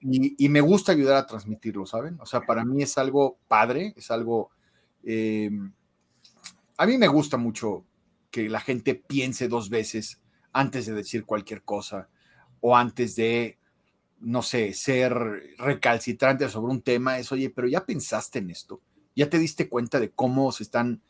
[0.00, 2.20] y, me gusta ayudar a transmitirlo, ¿saben?
[2.20, 4.50] O sea, para mí es algo padre, es algo...
[5.02, 5.50] Eh,
[6.76, 7.84] a mí me gusta mucho
[8.30, 10.20] que la gente piense dos veces
[10.56, 12.08] antes de decir cualquier cosa
[12.60, 13.58] o antes de
[14.20, 15.14] no sé, ser
[15.58, 18.80] recalcitrante sobre un tema es, oye, pero ya pensaste en esto,
[19.14, 21.02] ya te diste cuenta de cómo se están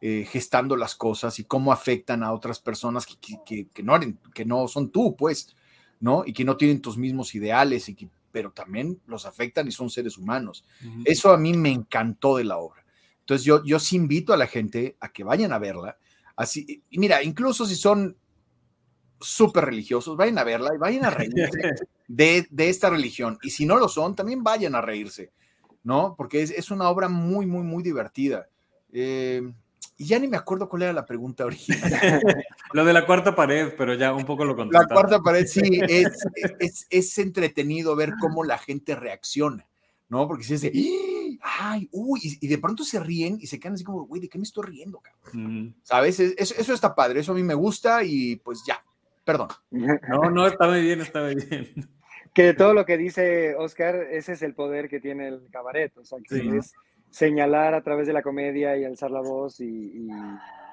[0.00, 3.98] eh, gestando las cosas y cómo afectan a otras personas que, no,
[4.32, 5.56] que no son tú, pues,
[6.00, 6.22] ¿no?
[6.24, 9.90] Y que no tienen tus mismos ideales, y que, pero también los afectan y son
[9.90, 10.64] seres humanos.
[11.04, 12.84] Eso a mí me encantó de la obra.
[13.20, 15.98] Entonces yo, yo sí invito a la gente a que vayan a verla.
[16.34, 18.16] Así, y mira, incluso si son
[19.22, 21.60] súper religiosos, vayan a verla y vayan a reírse
[22.08, 23.38] de, esta religión.
[23.42, 25.30] Y si no lo son, también vayan a reírse,
[25.84, 26.14] ¿no?
[26.16, 28.48] Porque es, una obra muy, muy, muy divertida.
[28.92, 29.42] Eh,
[29.96, 31.80] y ya ni me acuerdo cuál era la pregunta original.
[32.72, 34.94] lo de la cuarta pared, pero ya un poco lo contestaste.
[34.94, 36.26] La cuarta pared, sí, es,
[36.58, 39.66] es, es, entretenido ver cómo la gente reacciona,
[40.08, 40.26] ¿no?
[40.26, 40.72] Porque si es de,
[41.42, 44.38] ay, uy, y, de pronto se ríen y se quedan así como, güey, ¿de qué
[44.38, 45.74] me estoy riendo, cabrón?
[45.82, 46.20] ¿Sabes?
[46.20, 48.82] Eso, eso está padre, eso a mí me gusta y pues ya,
[49.24, 49.48] perdón.
[49.70, 51.66] No, no, está muy bien, está muy bien.
[52.34, 55.96] Que de todo lo que dice Oscar, ese es el poder que tiene el cabaret,
[55.98, 56.72] o sea, que es
[57.10, 60.08] señalar a través de la comedia y alzar la voz y,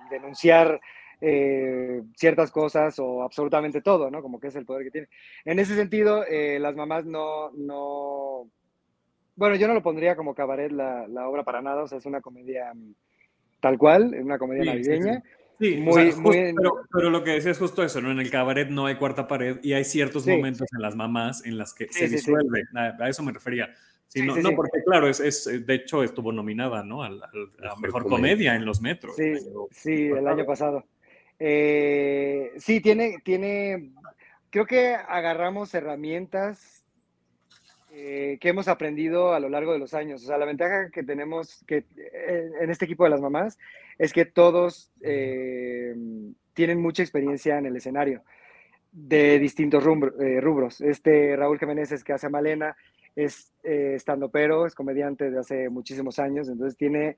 [0.09, 0.79] denunciar
[1.21, 4.21] eh, ciertas cosas o absolutamente todo, ¿no?
[4.23, 5.09] Como que es el poder que tiene.
[5.45, 8.49] En ese sentido, eh, las mamás no, no,
[9.35, 12.21] bueno, yo no lo pondría como cabaret la, obra para nada, o sea, es una
[12.21, 12.73] comedia
[13.59, 15.21] tal cual, es una comedia navideña.
[15.21, 16.55] Sí, muy, muy
[16.91, 18.11] pero, lo que decía es justo eso, ¿no?
[18.11, 21.57] En el cabaret no hay cuarta pared y hay ciertos momentos en las mamás en
[21.57, 22.63] las que se disuelve.
[22.75, 23.73] A, eso me refería.
[24.07, 27.03] Sí, no, no porque claro, es, es, de hecho estuvo nominada, ¿no?
[27.03, 28.55] A, la mejor comedia.
[28.55, 29.15] en los metros.
[29.15, 29.33] Sí,
[29.71, 30.85] sí, el año pasado.
[31.39, 33.91] Eh, sí, tiene, tiene,
[34.49, 36.83] creo que agarramos herramientas
[37.91, 40.23] eh, que hemos aprendido a lo largo de los años.
[40.23, 43.57] O sea, la ventaja que tenemos que, eh, en este equipo de las mamás
[43.99, 45.93] es que todos eh,
[46.53, 48.23] tienen mucha experiencia en el escenario
[48.91, 50.81] de distintos rubros.
[50.81, 52.75] Este Raúl Jiménez es que hace Malena,
[53.15, 57.17] es estando pero, es comediante de hace muchísimos años, entonces tiene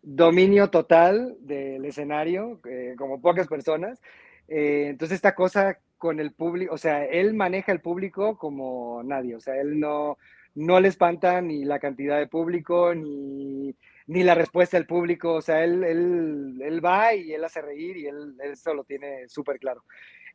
[0.00, 2.60] dominio total del escenario,
[2.96, 4.00] como pocas personas.
[4.48, 9.40] entonces esta cosa con el público, o sea, él maneja el público como nadie, o
[9.40, 10.16] sea, él no,
[10.54, 13.74] no le espanta ni la cantidad de público, ni,
[14.06, 18.06] la respuesta del público, o sea, él, él, él va y él hace reír y
[18.06, 19.84] él, él eso lo tiene súper claro.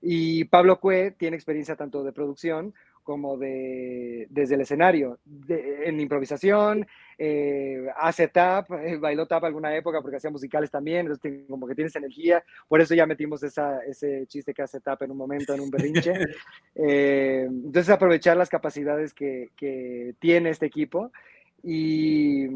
[0.01, 2.73] Y Pablo Cue tiene experiencia tanto de producción
[3.10, 5.17] como de, desde el escenario,
[5.50, 6.86] en improvisación,
[7.17, 11.74] eh, hace tap, eh, bailó tap alguna época porque hacía musicales también, entonces como que
[11.74, 15.56] tienes energía, por eso ya metimos esa, ese chiste que hace tap en un momento,
[15.56, 16.13] en un berrinche.
[16.82, 21.12] Eh, entonces aprovechar las capacidades que, que tiene este equipo
[21.62, 22.48] y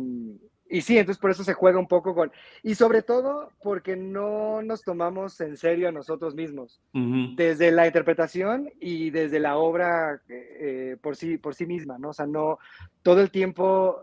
[0.74, 2.32] y sí, entonces por eso se juega un poco con...
[2.64, 6.82] Y sobre todo porque no nos tomamos en serio a nosotros mismos,
[7.36, 12.10] desde la interpretación y desde la obra eh, por, sí, por sí misma, ¿no?
[12.10, 12.58] O sea, no,
[13.04, 14.02] todo el tiempo,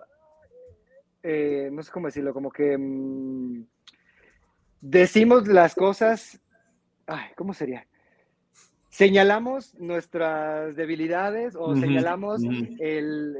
[1.25, 3.65] eh, no sé cómo decirlo, como que mm,
[4.81, 6.41] decimos las cosas,
[7.09, 7.85] ay, ¿cómo sería?
[8.91, 12.43] Señalamos nuestras debilidades o señalamos
[12.79, 13.37] el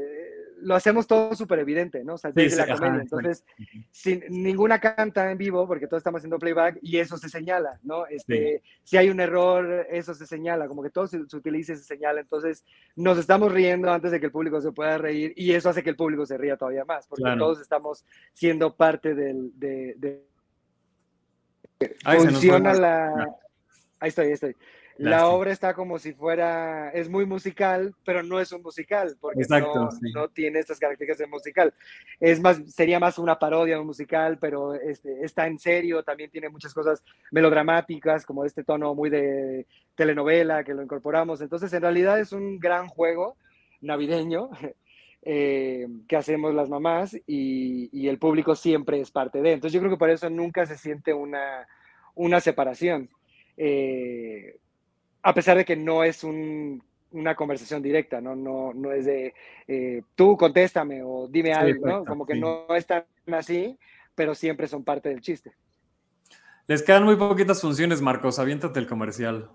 [0.63, 2.15] lo hacemos todo súper evidente, ¿no?
[2.15, 3.01] O sea, desde la comedia.
[3.01, 3.45] Entonces,
[3.91, 8.07] sin, ninguna canta en vivo porque todos estamos haciendo playback y eso se señala, ¿no?
[8.07, 11.85] Este, Si hay un error, eso se señala, como que todo se, utiliza y se
[11.85, 12.21] señala.
[12.21, 12.65] Entonces,
[12.97, 15.91] nos estamos riendo antes de que el público se pueda reír y eso hace que
[15.91, 19.53] el público se ría todavía más, porque todos estamos siendo parte del...
[19.59, 20.27] De,
[22.03, 23.37] funciona la...
[23.99, 24.57] Ahí estoy, ahí estoy
[25.01, 29.47] la obra está como si fuera, es muy musical, pero no es un musical, porque
[29.49, 31.73] no, tiene estas características de musical.
[32.21, 36.31] Es más, sería más una parodia de un musical, pero este, está en serio, también
[36.31, 41.41] tiene muchas cosas melodramáticas, como este tono muy de telenovela que lo incorporamos.
[41.41, 43.37] Entonces, en realidad es un gran juego
[43.81, 44.51] navideño
[45.23, 49.53] eh, que hacemos las mamás y, el público siempre es parte de.
[49.53, 51.67] Entonces, yo creo que por eso nunca se siente una,
[52.15, 53.09] una separación.
[53.57, 54.59] Eh,
[55.23, 58.35] a pesar de que no es una conversación directa, ¿no?
[58.35, 59.35] No, no es de
[59.67, 62.05] eh, tú contéstame o dime algo, ¿no?
[62.05, 63.79] Como que no es tan así,
[64.15, 65.53] pero siempre son parte del chiste.
[66.67, 68.39] Les quedan muy poquitas funciones, Marcos.
[68.39, 69.51] Aviéntate el comercial.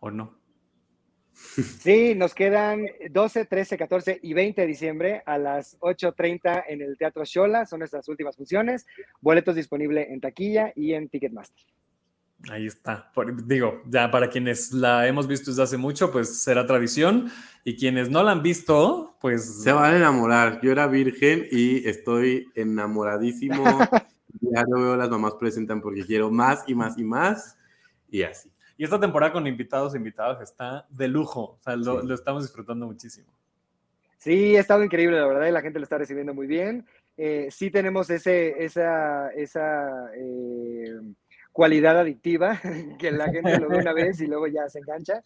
[0.00, 0.38] ¿O no?
[1.80, 6.96] Sí, nos quedan 12, 13, 14 y 20 de diciembre a las 8.30 en el
[6.96, 7.66] Teatro Shola.
[7.66, 8.86] Son nuestras últimas funciones.
[9.20, 11.66] Boletos disponibles en taquilla y en Ticketmaster.
[12.50, 13.10] Ahí está.
[13.44, 17.30] digo, ya para quienes la hemos visto desde hace mucho, pues será tradición.
[17.64, 19.62] Y quienes no la han visto, pues.
[19.62, 20.60] Se van a enamorar.
[20.62, 23.64] Yo era virgen y estoy enamoradísimo.
[24.40, 27.58] ya no veo las mamás presentan porque quiero más y más y más.
[28.08, 28.50] Y así.
[28.78, 32.44] Y esta temporada con invitados e invitadas está de lujo, o sea, lo, lo estamos
[32.44, 33.32] disfrutando muchísimo.
[34.18, 36.86] Sí, ha estado increíble, la verdad, y la gente lo está recibiendo muy bien.
[37.16, 40.94] Eh, sí tenemos ese, esa, esa eh,
[41.58, 42.60] cualidad adictiva,
[43.00, 45.24] que la gente lo ve una vez y luego ya se engancha.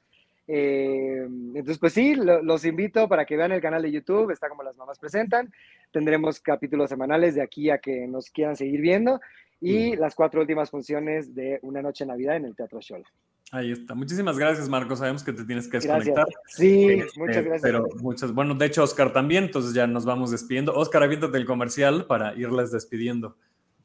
[0.48, 4.48] Eh, entonces, pues sí, lo- los invito para que vean el canal de YouTube, está
[4.48, 5.52] como las mamás presentan.
[5.90, 9.20] Tendremos capítulos semanales de aquí a que nos quieran seguir viendo
[9.60, 13.04] y las cuatro últimas funciones de Una Noche Navidad en el Teatro Shola.
[13.50, 13.94] Ahí está.
[13.94, 14.96] Muchísimas gracias, Marco.
[14.96, 16.06] Sabemos que te tienes que Gracias.
[16.06, 16.26] desconectar.
[16.48, 17.62] Sí, Este, muchas gracias.
[17.62, 20.72] Pero muchas, bueno, de hecho, Oscar también, entonces ya nos vamos despidiendo.
[20.74, 23.36] Oscar, aviéntate el comercial para irles despidiendo.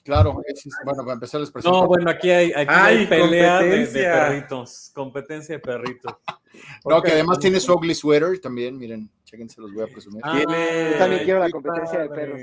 [0.07, 1.81] Claro, es- bueno, para empezar les presento.
[1.81, 4.89] No, bueno, aquí hay, aquí ¡Ay, hay pelea de, perritos.
[4.95, 6.15] Competencia de perritos.
[6.85, 10.21] No, que además tiene su ugly sweater también, miren, chequense, los voy a presumir.
[10.23, 12.41] Ah, Tiene- Yo también quiero la competencia de perros.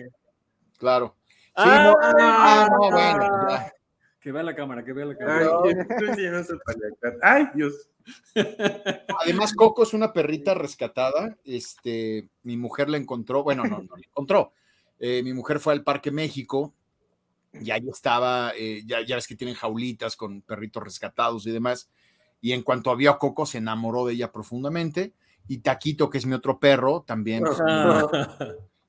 [0.78, 1.16] Claro.
[1.26, 3.72] Sí, Ah, no, ah, no, bueno, ya.
[4.20, 5.50] Que vea la cámara, que vea la cámara.
[7.22, 7.88] Ay, Dios.
[9.20, 11.36] Además, Coco es una perrita rescatada.
[11.44, 14.52] Este, mi mujer la encontró, bueno, no, no la encontró.
[15.00, 16.72] Eh, mi mujer fue al Parque México
[17.60, 21.88] y ahí estaba, eh, ya, ya ves que tienen jaulitas con perritos rescatados y demás.
[22.40, 25.14] Y en cuanto vio a Coco, se enamoró de ella profundamente.
[25.48, 27.62] Y Taquito, que es mi otro perro, también pues, se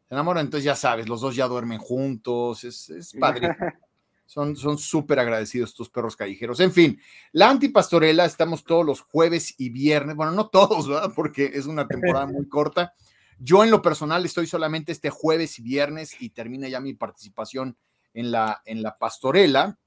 [0.10, 0.42] enamora.
[0.42, 2.64] Entonces, ya sabes, los dos ya duermen juntos.
[2.64, 3.56] Es, es padre.
[4.28, 6.60] Son son súper agradecidos estos perros callejeros.
[6.60, 7.00] En fin,
[7.32, 10.16] la antipastorela estamos todos los jueves y viernes.
[10.16, 11.12] Bueno, no todos, ¿verdad?
[11.16, 12.96] Porque es una temporada muy corta.
[13.38, 17.78] Yo en lo personal estoy solamente este jueves y viernes y termina ya mi participación
[18.16, 19.78] en la, en la pastorela.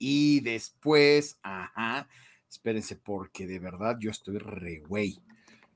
[0.00, 2.08] Y después, ajá,
[2.50, 5.20] espérense porque de verdad yo estoy re güey.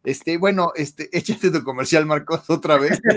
[0.04, 3.00] Este, bueno, este, échate tu comercial, Marcos, otra vez.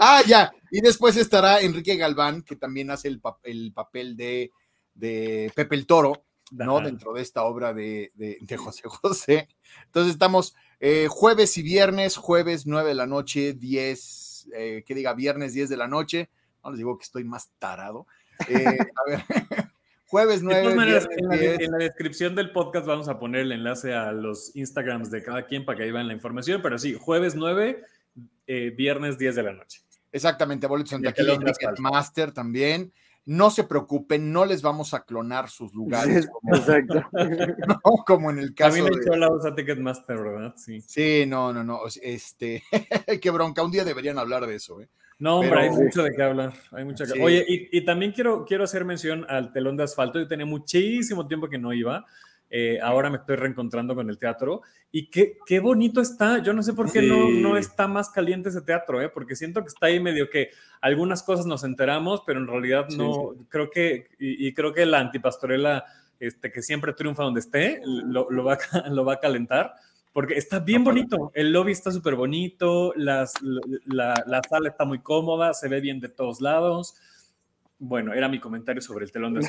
[0.00, 0.50] Ah, ya.
[0.70, 4.50] Y después estará Enrique Galván, que también hace el, pa- el papel de,
[4.94, 6.78] de Pepe el Toro, ¿no?
[6.78, 6.86] Ajá.
[6.86, 9.48] Dentro de esta obra de, de- de José José.
[9.86, 14.00] Entonces estamos eh, jueves y viernes, jueves 9 de la noche, 10,
[14.54, 16.28] eh, que diga viernes 10 de la noche.
[16.64, 18.06] No les digo que estoy más tarado.
[18.48, 19.20] Eh, a ver,
[20.06, 21.60] jueves De 9, todas maneras, en la, 10.
[21.60, 25.46] en la descripción del podcast vamos a poner el enlace a los Instagrams de cada
[25.46, 26.62] quien para que ahí vean la información.
[26.62, 27.82] Pero sí, jueves 9,
[28.46, 29.82] eh, viernes 10 de la noche.
[30.12, 31.38] Exactamente, boletos en taquilla.
[31.38, 32.92] Ticketmaster también.
[33.30, 37.04] No se preocupen, no les vamos a clonar sus lugares, como, Exacto.
[37.68, 37.80] ¿no?
[38.06, 39.02] como en el caso También de...
[39.02, 40.54] echó la voz a Ticketmaster, ¿verdad?
[40.56, 40.80] Sí.
[40.80, 41.80] Sí, no, no, no.
[42.02, 42.62] Este,
[43.20, 43.62] qué bronca.
[43.62, 44.88] Un día deberían hablar de eso, ¿eh?
[45.18, 46.54] No, hombre, Pero- hay mucho de qué hablar.
[46.72, 47.20] Hay mucho que- Sí.
[47.20, 50.18] Oye, y, y también quiero, quiero hacer mención al telón de asfalto.
[50.18, 52.06] Yo tenía muchísimo tiempo que no iba.
[52.50, 54.62] Eh, ahora me estoy reencontrando con el teatro.
[54.90, 56.42] Y qué, qué bonito está.
[56.42, 57.40] Yo no sé por qué no, Sí.
[57.42, 59.08] no está más caliente ese teatro, ¿eh?
[59.10, 63.34] porque siento que está ahí medio que algunas cosas nos enteramos, pero en realidad no.
[63.50, 65.84] Creo que, y, y creo que la antipastorela,
[66.20, 68.56] este, que siempre triunfa donde esté, lo, lo va,
[68.90, 69.74] lo va a calentar.
[70.14, 73.34] Porque está bien bonito, el lobby está súper bonito, las,
[73.84, 76.96] la, la sala está muy cómoda, se ve bien de todos lados.
[77.78, 79.40] Bueno, era mi comentario sobre el telón de.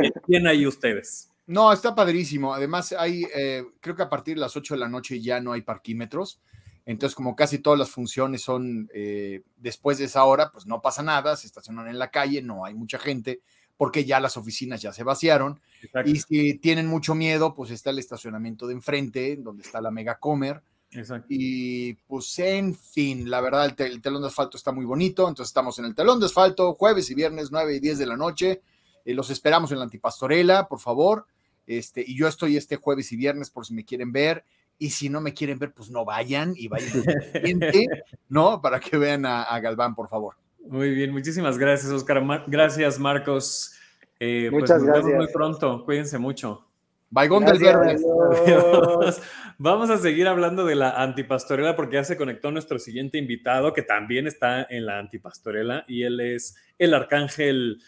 [0.00, 1.30] Bien- Bien ahí ustedes.
[1.48, 2.54] No, está padrísimo.
[2.54, 5.52] Además, hay, eh, creo que a partir de las 8 de la noche ya no
[5.52, 6.40] hay parquímetros.
[6.86, 11.02] Entonces, como casi todas las funciones son eh, después de esa hora, pues no pasa
[11.02, 13.40] nada, se estacionan en la calle, no hay mucha gente,
[13.76, 15.60] porque ya las oficinas ya se vaciaron.
[15.82, 19.90] Exacto, Y si tienen mucho miedo, pues está el estacionamiento de enfrente, donde está la
[19.90, 20.62] Mega Comer.
[20.90, 21.26] exacto.
[21.28, 25.28] Y pues en fin, la verdad el, tel- el telón de asfalto está muy bonito,
[25.28, 28.16] entonces estamos en el telón de asfalto jueves y viernes 9 y 10 de la
[28.16, 28.62] noche.
[29.04, 31.26] Eh, los esperamos en la antipastorela, por favor.
[31.68, 34.44] Este, y yo estoy este jueves y viernes por si me quieren ver.
[34.80, 36.90] Y si no me quieren ver, pues no vayan y vayan
[37.44, 37.86] gente,
[38.28, 38.60] ¿no?
[38.60, 40.36] Para que vean a, a Galván, por favor.
[40.68, 42.22] Muy bien, muchísimas gracias, Oscar.
[42.46, 43.72] Gracias, Marcos.
[44.20, 45.16] Eh, pues Muchas nos vemos gracias.
[45.16, 45.84] muy pronto.
[45.84, 46.64] Cuídense mucho.
[47.10, 47.56] Baigón del.
[47.66, 49.20] Adiós.
[49.56, 53.82] Vamos a seguir hablando de la antipastorela porque ya se conectó nuestro siguiente invitado que
[53.82, 57.82] también está en la antipastorela y él es el arcángel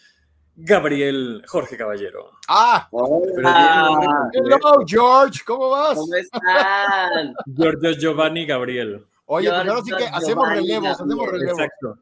[0.62, 2.32] Gabriel Jorge Caballero.
[2.48, 5.96] Ah, Hola, hello, George, ¿cómo vas?
[5.96, 7.34] ¿cómo están?
[7.46, 9.06] Giorgio Giovanni Gabriel.
[9.26, 11.58] Oye, pues George ahora sí que hacemos Giovanni relevos, hacemos relevos.
[11.60, 11.98] Exacto.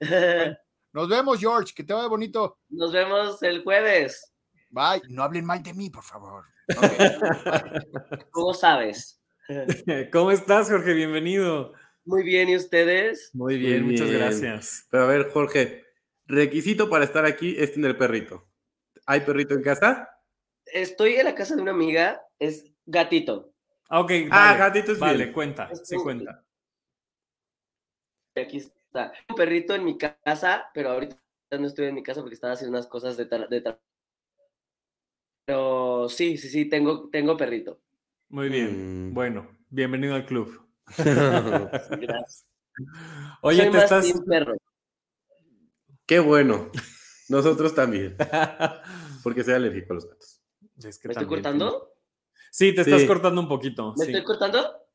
[0.92, 2.58] Nos vemos, George, que te vaya bonito.
[2.70, 4.32] Nos vemos el jueves.
[4.70, 6.44] Bye, no hablen mal de mí, por favor.
[8.32, 9.20] ¿Cómo sabes?
[10.12, 10.94] ¿Cómo estás, Jorge?
[10.94, 11.72] Bienvenido.
[12.04, 13.30] Muy bien, ¿y ustedes?
[13.34, 14.20] Muy bien, Muy muchas bien.
[14.20, 14.86] gracias.
[14.90, 15.84] Pero a ver, Jorge,
[16.30, 18.46] requisito para estar aquí es tener perrito.
[19.06, 20.08] ¿Hay perrito en casa?
[20.66, 23.52] Estoy en la casa de una amiga, es gatito.
[23.88, 24.12] Ah, ok.
[24.30, 25.32] Ah, vale, gatito es Vale, bien.
[25.32, 26.44] cuenta, sí cuenta.
[28.36, 29.12] Aquí está.
[29.28, 31.16] Un perrito en mi casa, pero ahorita
[31.58, 33.78] no estoy en mi casa porque estaba haciendo unas cosas de, de tra-
[35.44, 37.80] Pero sí, sí, sí, tengo, tengo perrito.
[38.28, 39.10] Muy bien.
[39.10, 39.14] Mm.
[39.14, 40.64] Bueno, bienvenido al club.
[40.96, 42.46] Gracias.
[43.42, 44.06] Oye, Soy te más estás.
[44.06, 44.56] team perro.
[46.10, 46.72] Qué bueno.
[47.28, 48.16] Nosotros también.
[49.22, 50.42] Porque soy alérgico a los gatos.
[50.82, 51.94] Es que ¿Me estoy cortando?
[52.50, 53.94] Sí, te estás cortando un poquito.
[53.96, 54.10] ¿Me sí.
[54.10, 54.88] estoy cortando?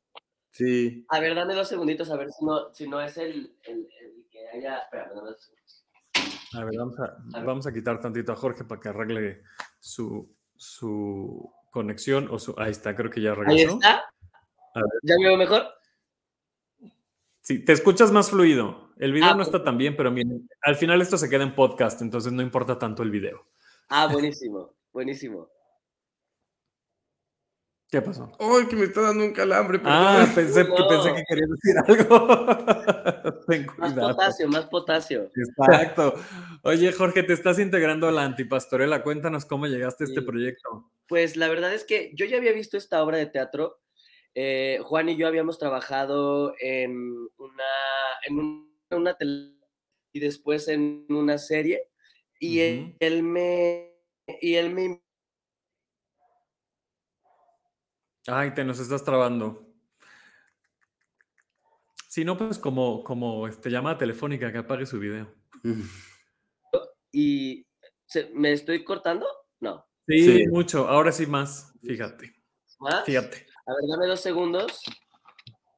[0.51, 1.05] Sí.
[1.07, 4.28] A ver, dame dos segunditos a ver si no, si no es el, el, el
[4.30, 4.80] que haya.
[4.80, 5.86] Espérame, dame dos segundos.
[6.51, 9.43] A ver, vamos a, vamos a quitar tantito a Jorge para que arregle
[9.80, 12.28] su, su conexión.
[12.30, 13.76] O su, ahí está, creo que ya Ahí regresó.
[13.76, 13.99] está.
[14.74, 14.99] A ver.
[15.03, 15.63] ¿Ya me veo mejor?
[17.39, 18.84] Sí, te escuchas más fluido.
[18.97, 21.53] El video Ah, no está tan bien, pero miren, al final esto se queda en
[21.55, 23.45] podcast, entonces no importa tanto el video.
[23.89, 25.49] Ah, buenísimo, buenísimo.
[27.89, 28.31] ¿Qué pasó?
[28.39, 29.79] ¡Ay, que me está dando un calambre!
[29.85, 33.43] Ah, pensé, que pensé que querías decir algo.
[33.47, 35.31] Ten Más potasio, más potasio.
[35.35, 36.15] Exacto.
[36.63, 39.03] Oye, Jorge, te estás integrando a la antipastorela.
[39.03, 40.25] Cuéntanos cómo llegaste a este Sí.
[40.25, 40.89] proyecto.
[41.07, 43.79] Pues la verdad es que yo ya había visto esta obra de teatro.
[44.33, 46.97] Eh, Juan y yo habíamos trabajado en
[47.37, 47.63] una,
[48.27, 49.55] en un- una tele
[50.13, 51.89] y después en una serie.
[52.39, 52.59] Y
[52.99, 53.93] él, me
[54.41, 55.01] y él me
[58.27, 59.67] Ay, te nos estás trabando.
[62.09, 65.33] Si no, pues como, como este, llamada telefónica que apague su video.
[67.11, 67.65] y
[68.05, 69.27] se- me estoy cortando.
[69.59, 69.86] No.
[70.07, 70.47] Sí, Sí.
[70.47, 70.88] mucho.
[70.88, 71.73] Ahora sí más.
[71.83, 72.33] Fíjate.
[72.79, 73.05] ¿Más?
[73.05, 73.47] Fíjate.
[73.67, 74.81] A ver, dame dos segundos.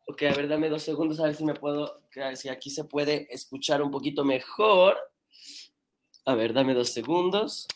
[0.08, 3.28] Ok, a ver, dame dos segundos a ver si me puedo, si aquí se puede
[3.34, 4.97] escuchar un poquito mejor.
[6.26, 7.68] A ver, dame dos segundos.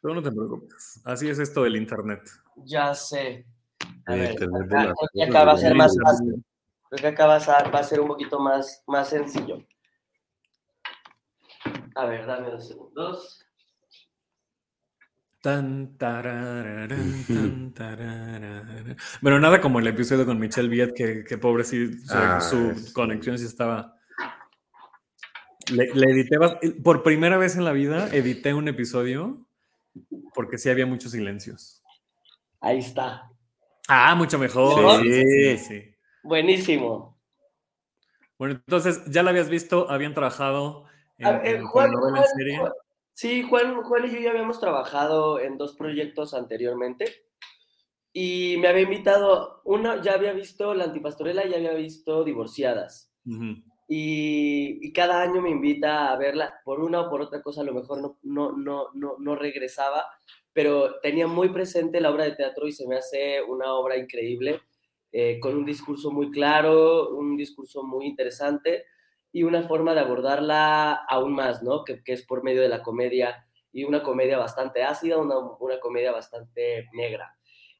[0.00, 1.00] Tú no te preocupes.
[1.04, 2.22] Así es esto del internet.
[2.56, 3.46] Ya sé.
[4.06, 6.44] A ver, acá- creo que acá va a ser más fácil.
[6.88, 9.58] Creo que acá va a ser, va a ser un poquito más, más sencillo.
[11.94, 13.44] A ver, dame dos segundos.
[15.48, 18.96] Tan, tarararán, tan, tarararán.
[19.22, 22.92] Bueno, nada como el episodio con Michelle Viet, que, que pobre sí, su, Ah, su
[22.92, 23.96] conexión sí estaba.
[25.72, 26.36] Le, le edité,
[26.84, 29.46] por primera vez en la vida, edité un episodio
[30.34, 31.82] porque sí había muchos silencios.
[32.60, 33.30] Ahí está.
[33.88, 35.00] Ah, mucho mejor.
[35.02, 35.22] Sí.
[35.24, 35.94] sí, sí.
[36.24, 37.18] Buenísimo.
[38.38, 39.90] Bueno, entonces, ¿ya la habías visto?
[39.90, 40.84] ¿Habían trabajado
[41.16, 42.58] en, ver, en Juan- telenovela Juan- en serie?
[42.58, 42.72] Juan-
[43.18, 47.26] Sí, Juan, Juan y yo ya habíamos trabajado en dos proyectos anteriormente
[48.12, 53.12] y me había invitado, uno ya había visto La Antipastorela y ya había visto Divorciadas.
[53.88, 57.64] Y, y cada año me invita a verla, por una o por otra cosa a
[57.64, 60.06] lo mejor no, no, no, no, no regresaba,
[60.52, 64.60] pero tenía muy presente la obra de teatro y se me hace una obra increíble,
[65.10, 68.84] eh, con un discurso muy claro, un discurso muy interesante
[69.32, 71.84] y una forma de abordarla aún más, ¿no?
[71.84, 75.78] Que, que es por medio de la comedia y una comedia bastante ácida, una, una
[75.80, 77.36] comedia bastante negra.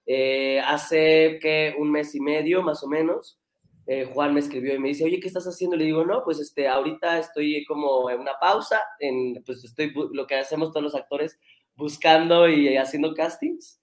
[0.07, 3.39] Eh, hace que un mes y medio, más o menos,
[3.87, 5.77] eh, Juan me escribió y me dice, oye, ¿qué estás haciendo?
[5.77, 10.27] Le digo, no, pues este, ahorita estoy como en una pausa, en, pues estoy, lo
[10.27, 11.39] que hacemos todos los actores,
[11.75, 13.81] buscando y haciendo castings.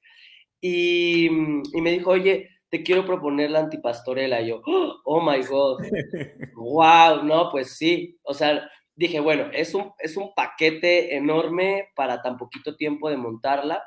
[0.61, 4.41] Y, y me dijo, oye, te quiero proponer la antipastorela.
[4.41, 4.61] Y yo,
[5.05, 5.79] oh my God,
[6.55, 8.17] wow, no, pues sí.
[8.23, 13.17] O sea, dije, bueno, es un, es un paquete enorme para tan poquito tiempo de
[13.17, 13.83] montarla.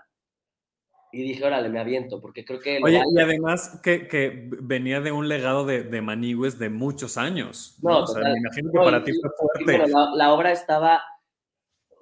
[1.11, 2.81] Y dije, órale, me aviento, porque creo que...
[2.85, 7.79] Oye, y además que, que venía de un legado de, de Manigües de muchos años.
[7.83, 7.91] ¿no?
[7.91, 8.33] No, o sea, total.
[8.35, 9.65] me imagino que No, para y- ti fue fuerte.
[9.79, 11.03] bueno, la, la obra estaba,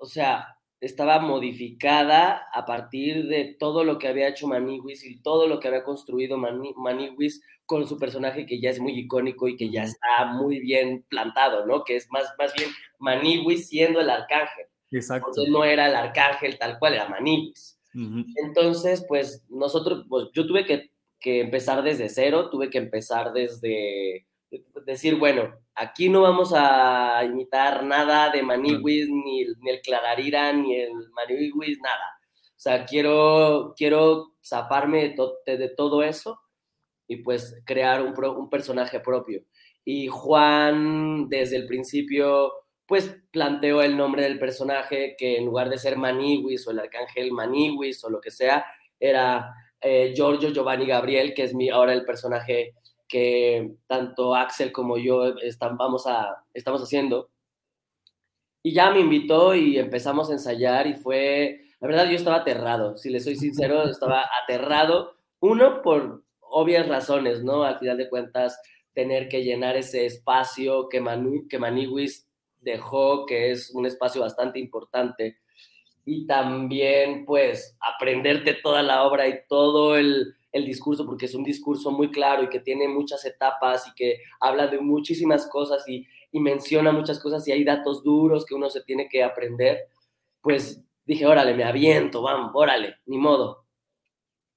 [0.00, 5.46] o sea, estaba modificada a partir de todo lo que había hecho Maniwis y todo
[5.48, 9.56] lo que había construido Mani- Maniwis con su personaje que ya es muy icónico y
[9.56, 11.82] que ya está muy bien plantado, ¿no?
[11.82, 14.66] Que es más, más bien Maniwis siendo el arcángel.
[14.92, 15.32] Exacto.
[15.44, 17.78] Él no era el arcángel tal cual, era Maniwis.
[18.36, 24.26] Entonces, pues nosotros, pues yo tuve que, que empezar desde cero, tuve que empezar desde
[24.84, 30.52] decir, bueno, aquí no vamos a imitar nada de Maniwis, ni, el- ni el Clararira,
[30.52, 32.18] ni el Maniwis, nada.
[32.50, 36.40] O sea, quiero, quiero zafarme de, to- de- de todo eso
[37.08, 39.42] y pues crear un, pro- un personaje propio.
[39.84, 42.52] Y Juan, desde el principio,
[42.86, 47.32] pues planteó el nombre del personaje que en lugar de ser Maniwis o el arcángel
[47.32, 48.64] Maniwis o lo que sea,
[48.98, 52.74] era eh, Giorgio Giovanni Gabriel, que es mi, ahora el personaje
[53.08, 57.30] que tanto Axel como yo están, vamos a, estamos haciendo.
[58.62, 62.96] Y ya me invitó y empezamos a ensayar y fue, la verdad yo estaba aterrado,
[62.96, 67.64] si le soy sincero, estaba aterrado, uno por obvias razones, ¿no?
[67.64, 68.60] Al final de cuentas,
[68.92, 72.26] tener que llenar ese espacio que, Manu, que Maniwis
[72.60, 75.38] dejó, que es un espacio bastante importante.
[76.08, 81.44] y también pues aprenderte toda la obra y todo el, el discurso, porque es un
[81.44, 86.06] discurso muy claro y que tiene muchas etapas y que habla de muchísimas cosas y,
[86.32, 89.88] y menciona muchas cosas y hay datos duros que uno se tiene que aprender,
[90.40, 93.64] pues dije, órale, me aviento, vamos, órale, ni modo.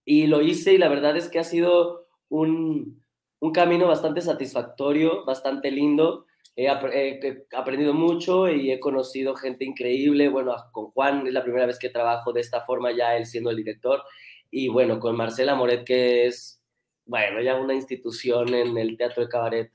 [0.04, 3.04] Y lo hice y la verdad es que ha sido un,
[3.40, 6.26] un camino bastante satisfactorio, bastante lindo.
[6.56, 10.30] He, he, aprendido mucho y he conocido gente increíble.
[10.30, 13.52] Bueno, con Juan es la primera vez que trabajo de esta forma, ya él siendo
[13.52, 14.04] el director.
[14.52, 16.62] Y bueno, con Marcela Moret, que es,
[17.06, 19.72] bueno, ya una institución en el teatro de cabaret.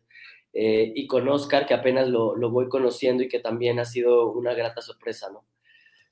[0.52, 4.30] Eh, y con Oscar, que apenas lo, lo, voy conociendo y que también ha sido
[4.30, 5.44] una grata sorpresa, ¿no?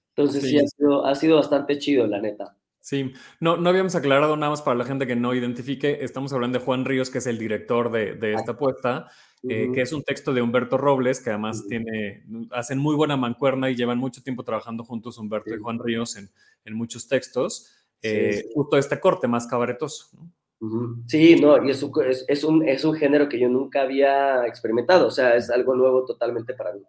[0.09, 2.57] Entonces sí, sí ha, sido, ha sido bastante chido, la neta.
[2.81, 5.99] Sí, no, no habíamos aclarado nada más para la gente que no identifique.
[6.01, 9.07] Estamos hablando de Juan Ríos, que es el director de, de esta apuesta,
[9.45, 9.75] eh, uh -huh.
[9.75, 11.69] que es un texto de Humberto Robles, que además uh -huh.
[11.69, 15.57] tiene, hacen muy buena mancuerna y llevan mucho tiempo trabajando juntos Humberto sí.
[15.57, 16.29] y Juan Ríos en,
[16.65, 17.71] en muchos textos.
[18.03, 18.51] Eh, sí.
[18.55, 20.09] Justo este corte más cabaretoso.
[20.13, 20.33] ¿no?
[20.61, 21.03] Uh -huh.
[21.09, 24.47] Sí, no, y es un, es, es, un, es un género que yo nunca había
[24.47, 26.83] experimentado, o sea, es algo nuevo totalmente para mí.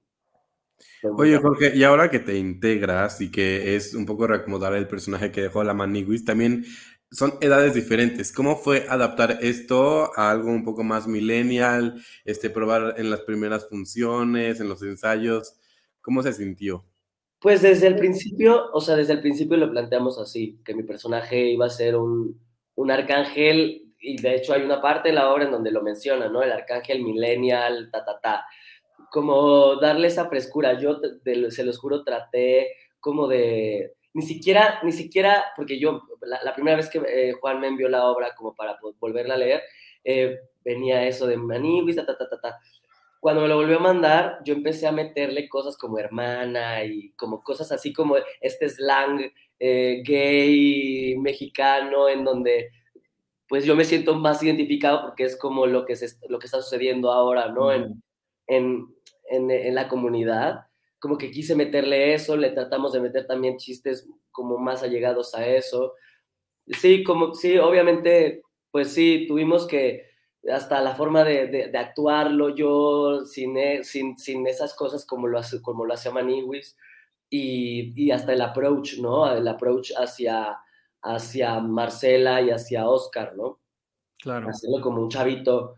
[1.18, 5.32] Oye, Jorge, y ahora que te integras y que es un poco reacomodar el personaje
[5.32, 6.66] que dejó la Maniguis, también
[7.11, 8.32] son edades diferentes.
[8.32, 12.01] ¿Cómo fue adaptar esto a algo un poco más millennial?
[12.26, 15.59] Este, probar en las primeras funciones, en los ensayos.
[16.01, 16.86] ¿Cómo se sintió?
[17.44, 21.38] Pues desde el principio, o sea, desde el principio lo planteamos así, que mi personaje
[21.50, 22.39] iba a ser un,
[22.76, 26.30] un arcángel, y de hecho hay una parte de la obra en donde lo menciona,
[26.30, 26.41] ¿no?
[26.41, 28.46] El arcángel millennial, ta, ta, ta
[29.12, 30.80] como darle esa frescura.
[30.80, 36.41] Yo, de, se los juro, traté como de, ni siquiera, ni siquiera, porque yo, la,
[36.44, 39.64] la primera vez que eh, Juan me envió la obra como para volverla a leer,
[40.06, 42.60] eh, venía eso de Manibis, ta, ta, ta, ta, ta.
[43.24, 47.41] Cuando me lo volvió a mandar, yo empecé a meterle cosas como hermana y como
[47.41, 52.71] cosas así como este slang eh, gay mexicano en donde
[53.47, 56.61] pues yo me siento más identificado porque es como lo que, se, lo que está
[56.61, 57.71] sucediendo ahora, ¿no?
[57.71, 58.03] En,
[58.45, 58.88] en,
[59.30, 60.65] en, en, la comunidad.
[60.99, 65.47] Como que quise meterle eso, le tratamos de meter también chistes como más allegados a
[65.47, 65.93] eso.
[66.67, 70.11] Sí, como, sí, obviamente, pues sí, tuvimos que,
[70.52, 75.28] hasta la forma de, de, de actuarlo yo, sin, e, sin, sin, esas cosas como
[75.28, 76.78] lo hace, como lo hace Maniwis,
[77.30, 79.32] y, y hasta el approach, ¿no?
[79.32, 80.58] El approach hacia,
[81.02, 83.60] hacia Marcela y hacia Oscar, ¿no?
[84.22, 84.50] Claro.
[84.50, 85.76] Hacerlo como un chavito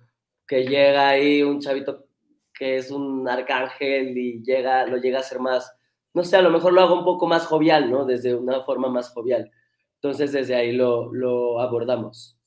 [0.47, 2.07] que llega ahí, un chavito
[2.53, 5.74] que es un arcángel y llega, lo llega a ser más,
[6.13, 8.05] no sé, a lo mejor lo hago un poco más jovial, ¿no?
[8.05, 9.51] Desde una forma más jovial.
[9.95, 12.38] Entonces desde ahí lo, lo abordamos.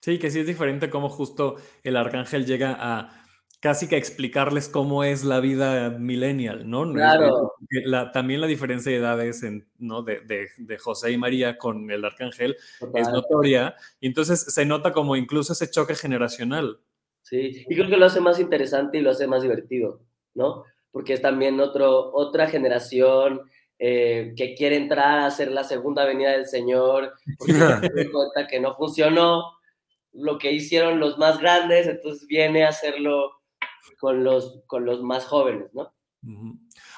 [0.00, 3.26] Sí, que sí es diferente cómo justo el arcángel llega a
[3.60, 6.92] casi que explicarles cómo es la vida millennial, ¿no?
[6.92, 7.54] Claro.
[7.84, 10.02] La, también la diferencia de edades en, ¿no?
[10.02, 13.02] de, de, de, José y María con el arcángel Total.
[13.02, 13.74] es notoria.
[13.98, 16.78] Y entonces se nota como incluso ese choque generacional.
[17.22, 20.00] Sí, y creo que lo hace más interesante y lo hace más divertido,
[20.34, 20.62] ¿no?
[20.92, 26.30] Porque es también otro, otra generación eh, que quiere entrar a hacer la segunda venida
[26.30, 27.52] del Señor, porque
[27.96, 29.55] se cuenta que no funcionó
[30.16, 33.32] lo que hicieron los más grandes, entonces viene a hacerlo
[33.98, 35.92] con los, con los más jóvenes, ¿no?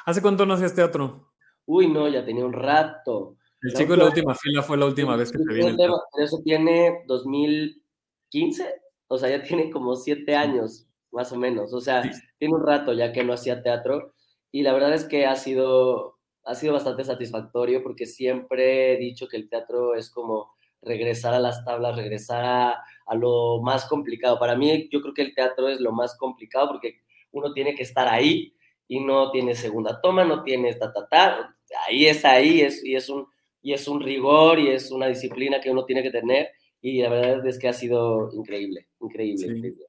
[0.04, 1.32] ¿Hace cuánto no hacías teatro?
[1.66, 3.36] Uy, no, ya tenía un rato.
[3.60, 5.76] El chico de la última fila fue la última vez que te vi.
[6.16, 12.02] Eso tiene 2015 o sea, ya tiene como siete años, más o menos, o sea,
[12.02, 12.10] sí.
[12.38, 14.14] tiene un rato ya que no hacía teatro
[14.52, 19.26] y la verdad es que ha sido, ha sido bastante satisfactorio porque siempre he dicho
[19.26, 20.52] que el teatro es como
[20.82, 24.38] regresar a las tablas, regresar a, a lo más complicado.
[24.38, 27.00] Para mí yo creo que el teatro es lo más complicado porque
[27.32, 28.54] uno tiene que estar ahí
[28.86, 31.54] y no tiene segunda toma, no tiene ta, ta, ta,
[31.86, 33.26] ahí es ahí es, y, es un,
[33.62, 36.48] y es un rigor y es una disciplina que uno tiene que tener
[36.80, 39.52] y la verdad es que ha sido increíble, increíble, sí.
[39.52, 39.88] increíble.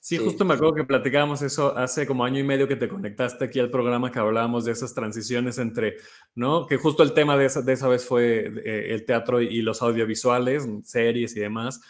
[0.00, 2.88] Sí, sí, justo me acuerdo que platicábamos eso hace como año y medio que te
[2.88, 5.96] conectaste aquí al programa que hablábamos de esas transiciones entre,
[6.34, 6.66] ¿no?
[6.66, 9.82] Que justo el tema de esa, de esa vez fue eh, el teatro y los
[9.82, 11.80] audiovisuales, series y demás.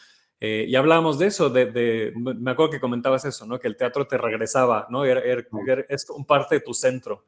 [0.40, 3.58] Eh, y hablábamos de eso, de, de, me acuerdo que comentabas eso, ¿no?
[3.58, 5.04] Que el teatro te regresaba, ¿no?
[5.04, 7.26] Era, era, era, es un parte de tu centro.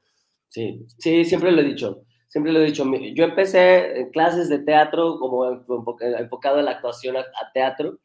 [0.48, 4.60] Sí, sí, siempre lo he dicho siempre lo he dicho, yo empecé en clases de
[4.60, 7.98] teatro como enfocado en la actuación a, a, teatro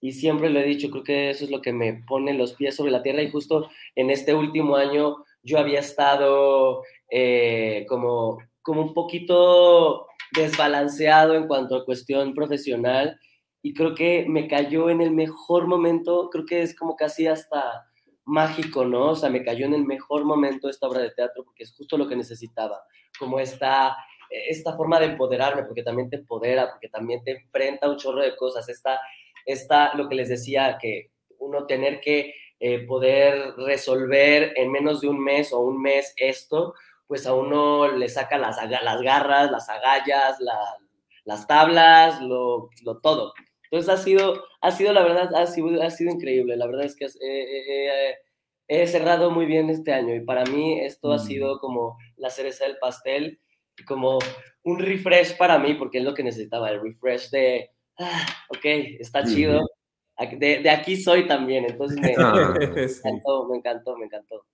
[0.00, 2.76] y siempre lo he dicho, creo que eso es lo que me pone los pies
[2.76, 8.82] sobre la tierra y justo en este último año yo había estado eh, como, como
[8.82, 13.18] un poquito desbalanceado en cuanto a cuestión profesional
[13.62, 17.88] y creo que me cayó en el mejor momento, creo que es como casi hasta
[18.24, 19.10] mágico, ¿no?
[19.10, 21.96] O sea, me cayó en el mejor momento esta obra de teatro porque es justo
[21.96, 22.82] lo que necesitaba,
[23.18, 23.96] como esta,
[24.30, 28.22] esta forma de empoderarme, porque también te empodera, porque también te enfrenta a un chorro
[28.22, 28.68] de cosas.
[28.68, 29.00] Esta,
[29.48, 35.08] esta, lo que les decía, que uno tener que eh, poder resolver en menos de
[35.08, 36.74] un mes o un mes esto,
[37.06, 40.36] pues a uno le saca las, las garras, las agallas,
[41.24, 43.32] las tablas, lo, lo, todo.
[43.70, 46.56] Entonces ha sido, ha sido la verdad, ha sido, ha sido increíble.
[46.56, 47.06] La verdad es que
[48.68, 51.26] he cerrado muy bien este año y para mí esto ha mm.
[51.26, 53.40] sido como la cereza del pastel,
[53.86, 54.18] como
[54.62, 58.64] un refresh para mí, porque es lo que necesitaba, el refresh de, ah, ok,
[59.00, 59.66] está chido,
[60.38, 62.54] de, aquí soy también, entonces me, ah.
[62.60, 64.44] encantó, me encantó, me encantó.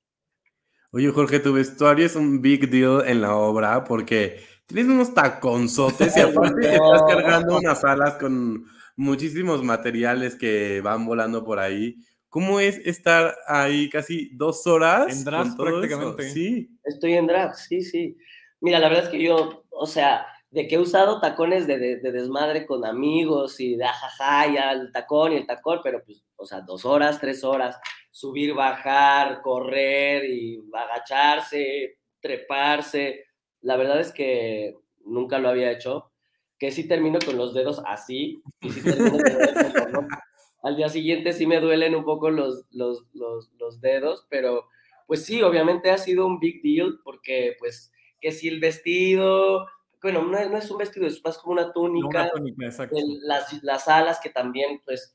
[0.91, 6.17] Oye, Jorge, tu vestuario es un big deal en la obra porque tienes unos taconzotes
[6.17, 8.67] y aparte estás cargando unas alas con
[8.97, 11.97] muchísimos materiales que van volando por ahí.
[12.29, 15.17] ¿Cómo es estar ahí casi dos horas?
[15.17, 16.31] En drag prácticamente.
[16.31, 16.79] Sí.
[16.85, 18.17] Estoy en drag, sí, sí.
[18.61, 22.13] Mira, la verdad es que yo, o sea, de que he usado tacones de, de,
[22.13, 26.47] desmadre con amigos y de ajaja, ya el tacón y el tacón, pero pues, o
[26.47, 27.77] sea, dos horas, tres horas,
[28.13, 33.25] subir, bajar, correr y agacharse, treparse.
[33.63, 36.13] La verdad es que nunca lo había hecho.
[36.57, 38.81] Que sí termino con los dedos así, y sí
[40.63, 44.69] Al día siguiente sí me duelen un poco los, los, los, los dedos, pero
[45.09, 47.91] pues sí, obviamente ha sido un big deal porque pues
[48.21, 49.67] que si el vestido,
[50.05, 52.31] bueno, no, es un vestido, es más como una túnica.
[53.23, 55.15] las, las alas que también, pues,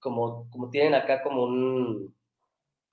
[0.00, 2.12] como, como tienen acá como un...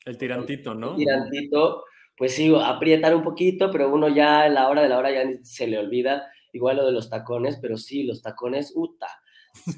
[0.05, 0.95] El tirantito, ¿no?
[0.95, 1.83] tirantito,
[2.15, 5.23] pues sí, aprietar un poquito, pero uno ya a la hora de la hora ya
[5.41, 9.07] se le olvida, igual lo de los tacones, pero sí, los tacones, uta.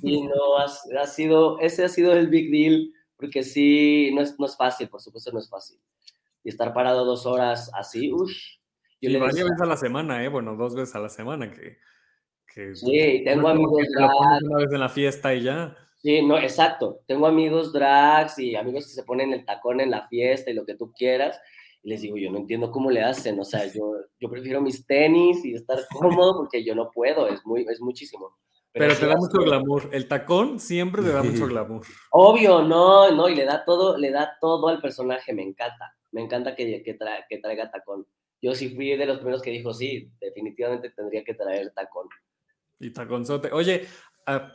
[0.02, 4.48] Sí, no, ha, sido, ese ha sido el big deal, porque sí, no es, no
[4.48, 5.80] es fácil, por supuesto no es fácil.
[6.44, 8.34] Y estar parado dos horas así, uff,
[9.10, 10.30] y varias veces a la semana, ¿eh?
[10.30, 11.78] Bueno, dos veces a la semana que...
[12.54, 14.44] que sí, tengo amigos drags.
[14.44, 15.76] Una vez en la fiesta y ya.
[16.02, 17.02] Sí, no, exacto.
[17.06, 20.66] Tengo amigos drags y amigos que se ponen el tacón en la fiesta y lo
[20.66, 21.40] que tú quieras.
[21.82, 23.40] Y les digo, yo no entiendo cómo le hacen.
[23.40, 27.28] O sea, yo, yo prefiero mis tenis y estar cómodo porque yo no puedo.
[27.28, 28.38] Es, muy, es muchísimo.
[28.72, 29.90] Pero, te da mucho glamour.
[29.92, 31.86] El tacón siempre te da mucho glamour.
[32.12, 35.94] Obvio, no, no, y le da todo, le da todo al personaje, me encanta.
[36.12, 36.98] Me encanta que, que,
[37.30, 38.08] que traiga tacón
[38.44, 42.10] yo sí fui de los primeros que dijo, sí, definitivamente tendría que traer tacón.
[42.78, 43.50] Y taconzote.
[43.54, 43.88] Oye,
[44.26, 44.52] ah,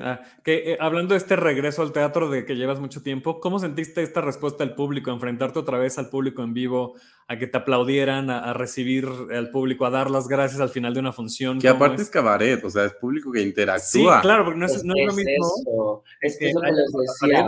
[0.00, 3.58] ah, que, eh, hablando de este regreso al teatro de que llevas mucho tiempo, ¿cómo
[3.58, 6.94] sentiste esta respuesta del público, enfrentarte otra vez al público en vivo,
[7.26, 11.00] a que te aplaudieran, a, recibir al público, a dar las gracias al final de
[11.00, 11.60] una función?
[11.60, 12.08] Que aparte es?
[12.08, 13.82] cabaret, o sea, es público que interactúa.
[14.16, 16.04] Sí, claro, porque no es, lo mismo.
[16.22, 17.46] Es, lo que les decía.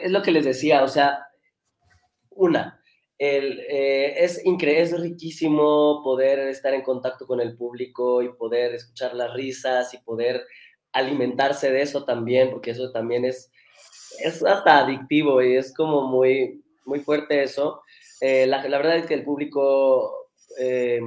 [0.00, 1.26] es lo que les decía, o sea,
[2.30, 2.77] una,
[3.18, 9.14] eh, es, increíble, es riquísimo poder estar en contacto con el público y poder escuchar
[9.14, 10.46] las risas y poder
[10.92, 13.50] alimentarse de eso también, porque eso también es,
[14.22, 17.82] es hasta adictivo y es como muy, muy fuerte eso.
[18.20, 21.00] Eh, la, la, verdad es que el público eh,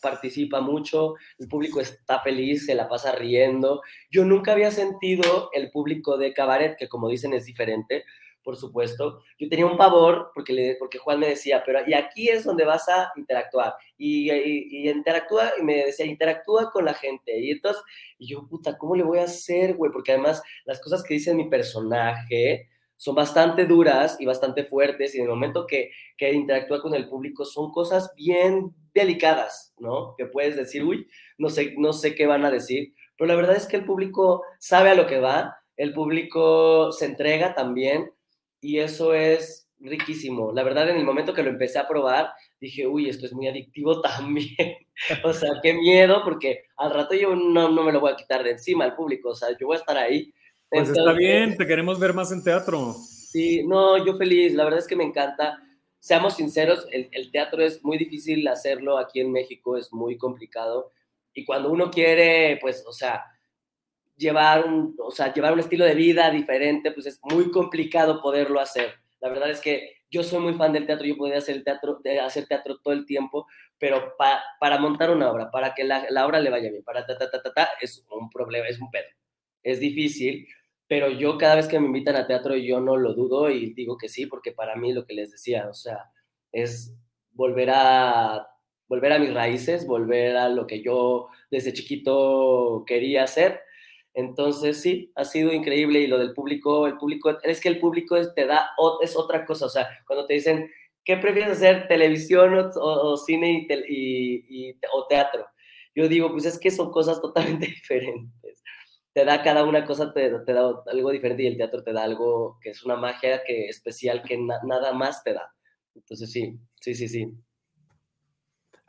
[0.00, 3.82] participa mucho, el público está feliz, se la pasa riendo.
[4.10, 8.04] Yo nunca había sentido el público de cabaret, que como dicen es diferente,
[8.50, 9.22] por supuesto.
[9.38, 12.64] Yo tenía un pavor porque, le, porque Juan me decía, pero y aquí es donde
[12.64, 13.74] vas a interactuar.
[13.96, 14.28] Y,
[14.88, 17.38] interactúa, y me decía, interactúa con la gente.
[17.38, 17.80] Y entonces,
[18.18, 19.92] y yo, puta, ¿cómo le voy a hacer, güey?
[19.92, 25.14] Porque además las cosas que dice mi personaje son bastante duras y bastante fuertes.
[25.14, 30.16] Y en el momento que, que interactúa con el público son cosas bien delicadas, ¿no?
[30.18, 31.06] Que puedes decir, uy,
[31.38, 32.94] no sé, no sé qué van a decir.
[33.16, 37.06] Pero la verdad es que el público sabe a lo que va, el público se
[37.06, 38.10] entrega también
[38.60, 40.52] y eso es riquísimo.
[40.52, 43.48] La verdad, en el momento que lo empecé a probar, dije, uy, esto es muy
[43.48, 44.76] adictivo también.
[45.24, 48.44] o sea, qué miedo, porque al rato yo no, no, me lo voy a quitar
[48.44, 50.32] de encima al público, o sea, yo voy a estar ahí.
[50.68, 52.94] Pues está bien, te queremos ver más en teatro.
[52.94, 55.60] Sí, no, yo feliz, la verdad es que me encanta.
[55.98, 60.92] Seamos sinceros, el, el teatro es muy difícil hacerlo aquí en México, es muy complicado.
[61.34, 63.24] Y cuando uno quiere, pues, o sea,
[64.20, 68.60] llevar un, o sea, llevar un estilo de vida diferente, pues es muy complicado poderlo
[68.60, 68.94] hacer.
[69.20, 72.46] La verdad es que yo soy muy fan del teatro, yo podría hacer, teatro, hacer
[72.46, 73.46] teatro todo el tiempo,
[73.78, 74.14] pero
[74.60, 77.30] para montar una obra, para que la, la, obra le vaya bien, para ta, ta,
[77.30, 79.06] ta, ta, ta, es un problema, es un pedo.
[79.62, 80.46] Es difícil,
[80.86, 83.96] pero yo cada vez que me invitan a teatro yo no lo dudo y digo
[83.96, 86.10] que sí, porque para mí lo que les decía, o sea,
[86.52, 86.94] es
[87.32, 88.46] volver a
[88.88, 93.60] volver a mis raíces, volver a lo que yo desde chiquito quería hacer
[94.14, 98.16] entonces, sí, ha sido increíble y lo del público, el público, es que el público
[98.34, 98.70] te da,
[99.02, 100.70] es otra cosa, o sea, cuando te dicen,
[101.04, 105.46] ¿qué prefieres hacer, televisión o, cine y, o teatro?
[105.94, 108.62] yo digo, pues es que son cosas totalmente diferentes.
[109.12, 112.58] Te da cada una cosa, te, da algo diferente y el teatro te da algo
[112.62, 115.52] que es una magia que, especial que nada más te da.
[115.94, 117.26] Entonces sí, sí, sí, sí.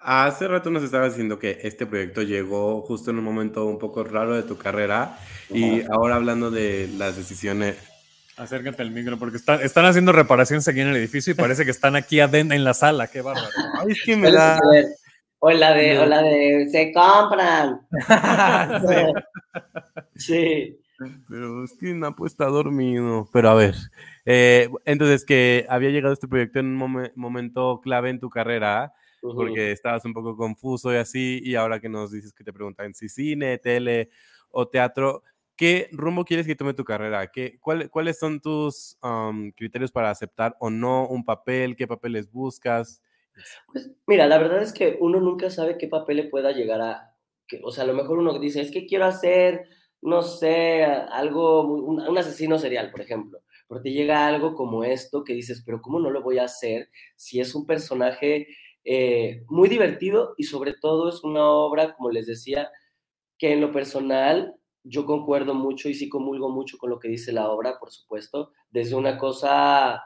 [0.04, 4.04] Hace rato nos estabas diciendo que este proyecto llegó justo en un momento un poco
[4.04, 7.78] raro de tu carrera y ahora hablando de las decisiones.
[8.36, 11.72] Acércate al micro porque están, están haciendo reparaciones aquí en el edificio y parece que
[11.72, 13.08] están aquí adentro en la sala.
[13.08, 13.48] Qué bárbaro.
[13.80, 14.58] Ay, es que me da.
[15.38, 17.82] O la de, o la de, se compran.
[20.16, 20.80] sí.
[21.30, 23.30] Pero es que Napo está dormido.
[23.32, 23.76] Pero a ver,
[24.26, 29.72] eh, entonces que había llegado este proyecto en un momento clave en tu carrera porque
[29.72, 33.10] estabas un poco confuso y así, y ahora que nos dices que te preguntan si
[33.10, 34.10] cine, tele
[34.50, 35.24] o teatro,
[35.56, 37.28] ¿qué rumbo quieres que tome tu carrera?
[37.28, 38.98] ¿Qué, ¿Cuáles son tus
[39.56, 41.76] criterios para aceptar o no un papel?
[41.76, 43.02] ¿Qué papeles buscas?
[43.72, 47.16] Pues mira, la verdad es que uno nunca sabe qué papel le pueda llegar a,
[47.48, 49.68] que, o sea, a lo mejor uno dice, es que quiero hacer,
[50.02, 53.42] no sé, algo, un, un asesino serial, por ejemplo
[53.72, 56.90] pero te llega algo como esto que dices, pero ¿cómo no lo voy a hacer
[57.16, 58.50] si es un personaje
[58.84, 62.70] eh, muy divertido y sobre todo es una obra, como les decía,
[63.38, 67.32] que en lo personal yo concuerdo mucho y sí comulgo mucho con lo que dice
[67.32, 70.04] la obra, por supuesto, desde una cosa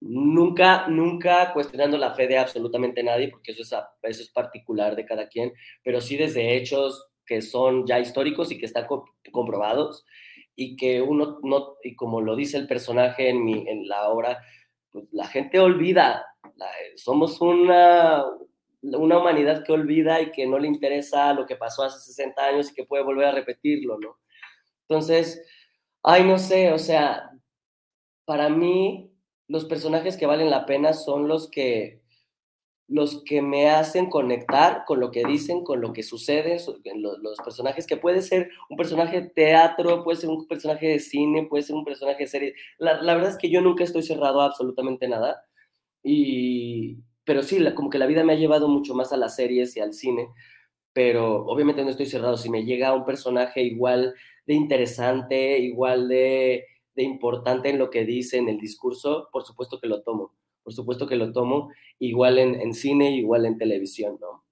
[0.00, 3.72] nunca, nunca cuestionando la fe de absolutamente nadie, porque eso es,
[4.02, 5.52] eso es particular de cada quien,
[5.84, 8.86] pero sí desde hechos que son ya históricos y que están
[9.30, 10.04] comprobados
[10.56, 14.42] y que uno no, y como lo dice el personaje en, mi, en la obra,
[14.92, 16.24] pues la gente olvida
[16.96, 18.24] somos una,
[18.82, 22.70] una humanidad que olvida y que no le interesa lo que pasó hace 60 años
[22.70, 24.18] y que puede volver a repetirlo, ¿no?
[24.88, 25.42] Entonces,
[26.02, 27.30] ay, no sé, o sea,
[28.24, 29.12] para mí
[29.48, 31.99] los personajes que valen la pena son los que
[32.90, 36.56] los que me hacen conectar con lo que dicen, con lo que sucede,
[36.96, 40.98] los, los, personajes que puede ser un personaje de teatro, puede ser un personaje de
[40.98, 42.54] cine, puede ser un personaje de serie.
[42.78, 45.44] La, verdad es que yo nunca estoy cerrado a absolutamente nada.
[46.02, 49.76] Y, pero sí, como que la vida me ha llevado mucho más a las series
[49.76, 50.28] y al cine,
[50.92, 52.36] pero obviamente no estoy cerrado.
[52.36, 54.14] Si me llega un personaje igual
[54.46, 56.66] de interesante, igual de,
[56.96, 60.34] de importante en lo que dice, en el discurso, por supuesto que lo tomo.
[60.62, 64.44] Por supuesto que lo tomo, igual en, en cine, igual en televisión, ¿no?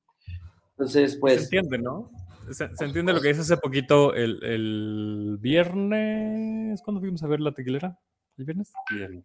[0.71, 1.49] Entonces, pues...
[1.49, 2.11] Se entiende, ¿no?
[2.53, 6.81] Se, entiende lo que dice hace poquito el, el viernes.
[6.83, 7.99] ¿Cuándo fuimos a ver la tequilera?
[8.39, 8.73] ¿El viernes?
[8.91, 9.25] Viernes.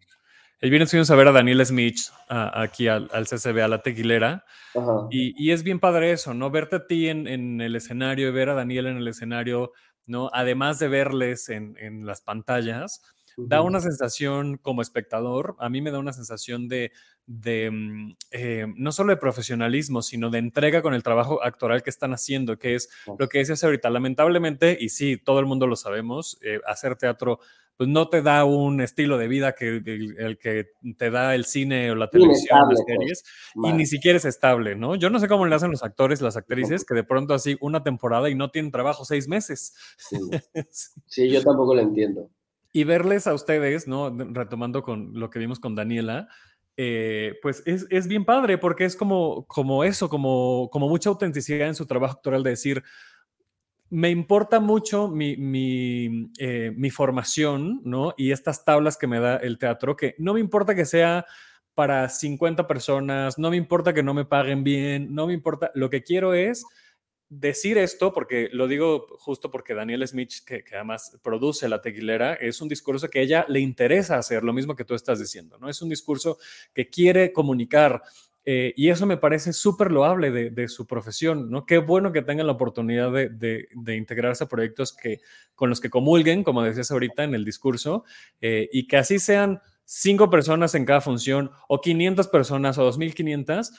[0.60, 4.44] El viernes fuimos a ver a Daniel Smith aquí al, al, CCB, a la tequilera.
[5.10, 6.50] Y, y, es bien padre eso, ¿no?
[6.50, 9.72] Verte a ti en, en, el escenario y ver a Daniel en el escenario,
[10.06, 10.30] ¿no?
[10.32, 13.02] Además de verles en, en las pantallas,
[13.36, 16.92] da una sensación como espectador, a mí me da una sensación de,
[17.26, 21.90] de mm, eh, no solo de profesionalismo, sino de entrega con el trabajo actoral que
[21.90, 23.90] están haciendo, que es lo que decías ahorita.
[23.90, 27.40] Lamentablemente, y sí, todo el mundo lo sabemos, eh, hacer teatro
[27.76, 31.90] pues no te da un estilo de vida que el, que te da el cine
[31.90, 33.24] o la televisión, las pues, series,
[33.54, 34.94] y ni siquiera es estable, ¿no?
[34.94, 37.82] Yo no sé cómo le hacen los actores, las actrices, que de pronto así una
[37.82, 39.74] temporada y no tienen trabajo seis meses.
[41.06, 42.30] Sí, yo tampoco lo entiendo.
[42.76, 44.10] Y verles a ustedes, ¿no?
[44.10, 46.26] Retomando con lo que vimos con Daniela,
[46.76, 51.68] eh, pues es, es, bien padre porque es como, como eso, como, como mucha autenticidad
[51.68, 52.82] en su trabajo actoral de decir,
[53.90, 58.12] me importa mucho mi, mi, eh, formación, ¿no?
[58.16, 61.26] Y estas tablas que me da el teatro, que no me importa que sea
[61.74, 65.90] para 50 personas, no me importa que no me paguen bien, no me importa, lo
[65.90, 66.64] que quiero es
[67.40, 72.60] decir esto, porque lo digo justo porque Daniel Smith, que, además produce La Tequilera, es
[72.60, 75.68] un discurso que a ella le interesa hacer, lo mismo que tú estás diciendo, ¿no?
[75.68, 76.38] Es un discurso
[76.72, 78.02] que quiere comunicar
[78.46, 81.64] eh, y eso me parece súper loable de, su profesión, ¿no?
[81.64, 85.20] Qué bueno que tengan la oportunidad de, integrarse a proyectos que,
[85.54, 88.04] con los que comulguen, como decías ahorita en el discurso,
[88.42, 93.70] eh, y que así sean cinco personas en cada función, o 500 personas, o 2.500,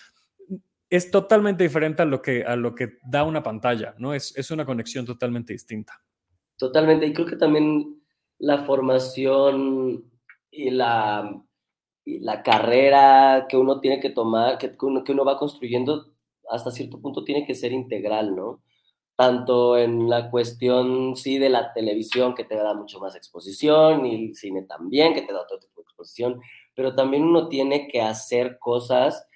[0.95, 4.13] es totalmente diferente a lo que, a lo que da una pantalla, ¿no?
[4.13, 6.01] Es, es una conexión totalmente distinta.
[6.57, 8.01] Totalmente, y creo que también
[8.37, 10.11] la formación
[10.51, 11.45] y la
[12.05, 16.13] la carrera que uno tiene que tomar, que uno, que uno va construyendo,
[16.49, 18.61] hasta cierto punto tiene que ser integral, ¿no?
[19.15, 24.27] Tanto en la cuestión, sí, de la televisión, que te da mucho más exposición, y
[24.27, 26.41] el cine también, que te da otro tipo de exposición,
[26.75, 29.27] pero también uno tiene que hacer cosas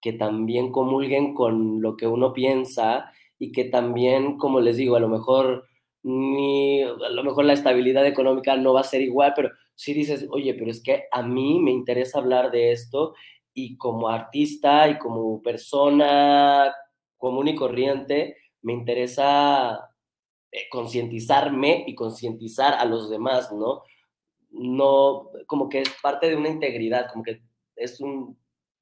[0.00, 5.00] que también comulguen con lo que uno piensa y que también, como les digo, a
[5.00, 5.66] lo mejor
[6.02, 10.26] ni, a lo mejor la estabilidad económica no va a ser igual, pero si dices,
[10.30, 13.14] oye, pero es que a mí me interesa hablar de esto
[13.54, 16.72] y como artista y como persona
[17.18, 19.90] común y corriente, me interesa
[20.52, 23.82] eh, concientizarme y concientizar a los demás, ¿no?
[24.50, 27.42] No, como que es parte de una integridad, como que
[27.76, 28.38] es un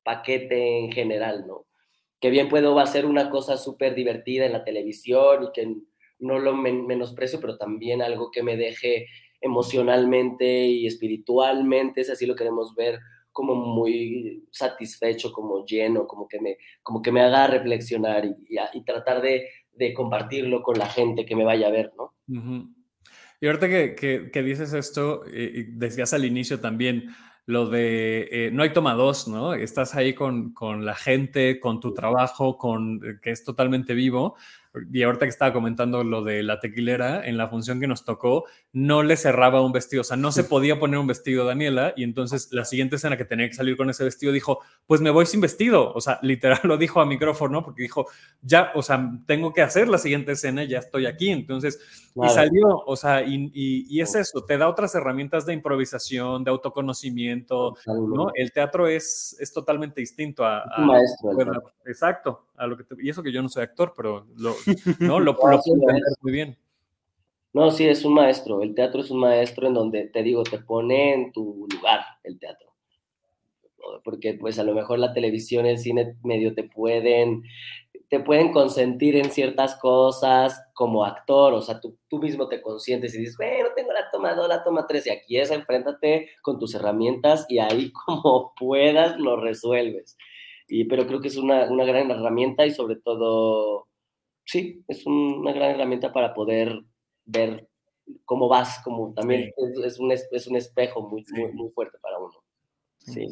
[0.09, 1.67] paquete en general, ¿no?
[2.19, 5.75] Que bien puedo hacer una cosa súper divertida en la televisión y que
[6.19, 9.07] no lo menosprecio, pero también algo que me deje
[9.43, 13.01] emocionalmente y espiritualmente, si así lo queremos ver,
[13.33, 19.21] como muy satisfecho, como lleno, como que me, como que me haga reflexionar y, tratar
[19.21, 19.47] de,
[19.95, 22.15] compartirlo con la gente que me vaya a ver, ¿no?
[23.41, 27.15] Y ahorita que, que, que dices esto, eh, decías al inicio también,
[27.49, 29.55] lo de eh, no hay toma dos, ¿no?
[29.55, 34.37] Estás ahí con, con, la gente, con tu trabajo, con eh, que es totalmente vivo.
[34.93, 38.45] Y ahorita que estaba comentando lo de la tequilera, en la función que nos tocó,
[38.73, 42.05] no le cerraba un vestido, o sea, no se podía poner un vestido Daniela, y
[42.05, 45.27] entonces la siguiente escena que tenía que salir con ese vestido dijo, pues me voy
[45.27, 48.07] sin vestido, o sea, literal lo dijo a micrófono, porque dijo,
[48.43, 51.79] ya, o sea, tengo que hacer la siguiente escena, ya estoy aquí, entonces,
[52.15, 56.51] y salió, o sea, y, y, es eso, te da otras herramientas de improvisación, de
[56.51, 58.31] autoconocimiento, ¿no?
[58.35, 60.63] El teatro es, es totalmente distinto a...
[60.63, 61.31] a maestro.
[61.87, 64.55] exacto, a lo que y eso que yo no soy actor, pero lo,
[65.01, 65.63] no, lo, lo,
[66.21, 66.57] muy bien.
[67.53, 68.63] No, sí, es un maestro.
[68.63, 72.39] El teatro es un maestro en donde, te digo, te pone en tu lugar el
[72.39, 72.75] teatro.
[74.05, 77.43] Porque pues a lo mejor la televisión, el cine medio te pueden,
[78.09, 83.15] te pueden consentir en ciertas cosas como actor, o sea, tú, tú mismo te consientes
[83.15, 86.59] y dices, bueno, tengo la toma 2, la toma 3, y aquí es, enfréntate con
[86.59, 90.17] tus herramientas y ahí como puedas lo resuelves.
[90.69, 93.89] Y, pero creo que es una, una gran herramienta y sobre todo,
[94.45, 96.83] sí, es una gran herramienta para poder
[97.25, 97.69] ver
[98.25, 99.51] cómo vas, como también
[99.85, 102.35] es, un, es, un, espejo muy, muy, fuerte para uno.
[102.99, 103.27] Sí.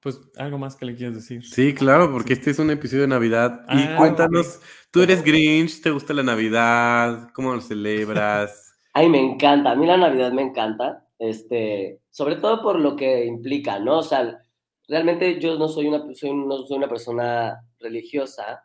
[0.00, 1.44] Pues algo más que le quieras decir.
[1.44, 3.64] Sí, claro, porque este es un episodio de Navidad.
[3.68, 7.28] y ah, cuéntanos, tú eres Grinch, ¿te gusta la Navidad?
[7.34, 8.74] ¿Cómo lo celebras?
[8.92, 13.24] Ay, me encanta, a mí la Navidad me encanta, este, sobre todo por lo que
[13.24, 13.98] implica, ¿no?
[13.98, 14.42] O sea,
[14.90, 18.64] realmente yo no soy una, soy, no soy una persona religiosa,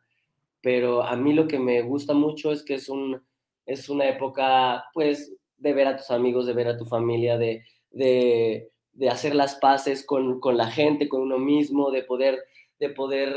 [0.60, 3.24] pero a mí lo que me gusta mucho es que es un,
[3.68, 7.64] es una época, pues, de ver a tus amigos, de ver a tu familia, de,
[7.92, 12.44] de, de hacer las paces con, con, la gente, con uno mismo, de poder,
[12.80, 13.36] de poder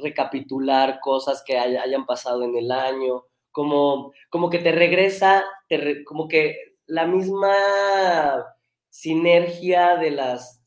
[0.00, 5.44] recapitular cosas que hayan pasado en el año, como, como que te regresa,
[6.06, 6.56] como que
[6.86, 7.54] la misma
[8.88, 10.59] sinergia de las,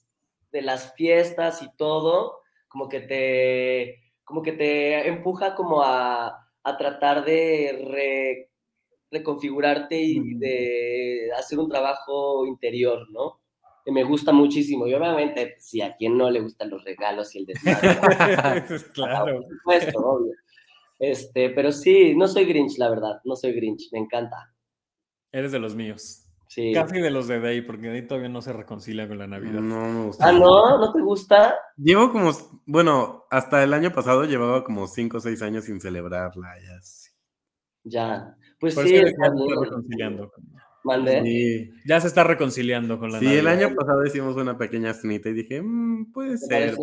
[0.54, 2.40] de las fiestas y todo,
[2.70, 8.50] como que te, como que te empuja como a, a tratar de re,
[9.12, 13.42] reconfigurarte y de hacer un trabajo interior, ¿no?
[13.84, 14.88] Que me gusta muchísimo.
[14.88, 18.66] Y obviamente, si a quien no le gustan los regalos y el desmadre.
[18.94, 19.42] claro.
[19.42, 20.34] Por supuesto, obvio.
[21.00, 23.20] Este, pero sí, no soy Grinch, la verdad.
[23.26, 24.54] No soy Grinch, me encanta.
[25.32, 26.23] Eres de los míos.
[26.54, 26.72] Sí.
[26.72, 29.60] Casi de los de Day, porque Day todavía no se reconcilia con la Navidad.
[29.60, 30.28] No me gusta.
[30.28, 31.56] Ah, no, ¿no te gusta?
[31.78, 32.30] Llevo como,
[32.68, 36.50] bueno, hasta el año pasado llevaba como 5 o 6 años sin celebrarla.
[36.62, 36.80] Ya,
[37.86, 38.38] ya.
[38.60, 40.32] Pues sí, ya se está reconciliando.
[41.88, 45.34] Ya se está reconciliando con la Sí, el año pasado hicimos una pequeña cenita y
[45.34, 46.76] dije, mm, puede ser.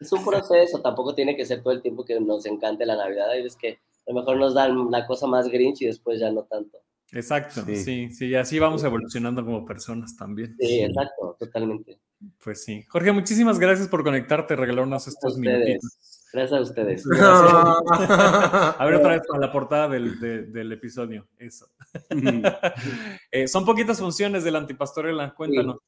[0.00, 3.30] Es un proceso, tampoco tiene que ser todo el tiempo que nos encante la Navidad.
[3.30, 6.30] Hay veces que a lo mejor nos dan la cosa más grinch y después ya
[6.30, 6.76] no tanto.
[7.12, 10.56] Exacto, sí, sí, y así vamos evolucionando como personas también.
[10.58, 11.98] Sí, exacto, totalmente.
[12.42, 12.84] Pues sí.
[12.88, 15.98] Jorge, muchísimas gracias por conectarte, regalarnos estos minutos.
[16.32, 17.04] Gracias a ustedes.
[17.20, 21.26] a ver otra vez para la portada del, episodio.
[21.38, 21.66] Eso.
[23.30, 25.78] Eh, son poquitas funciones del antipastorela, cuéntanos.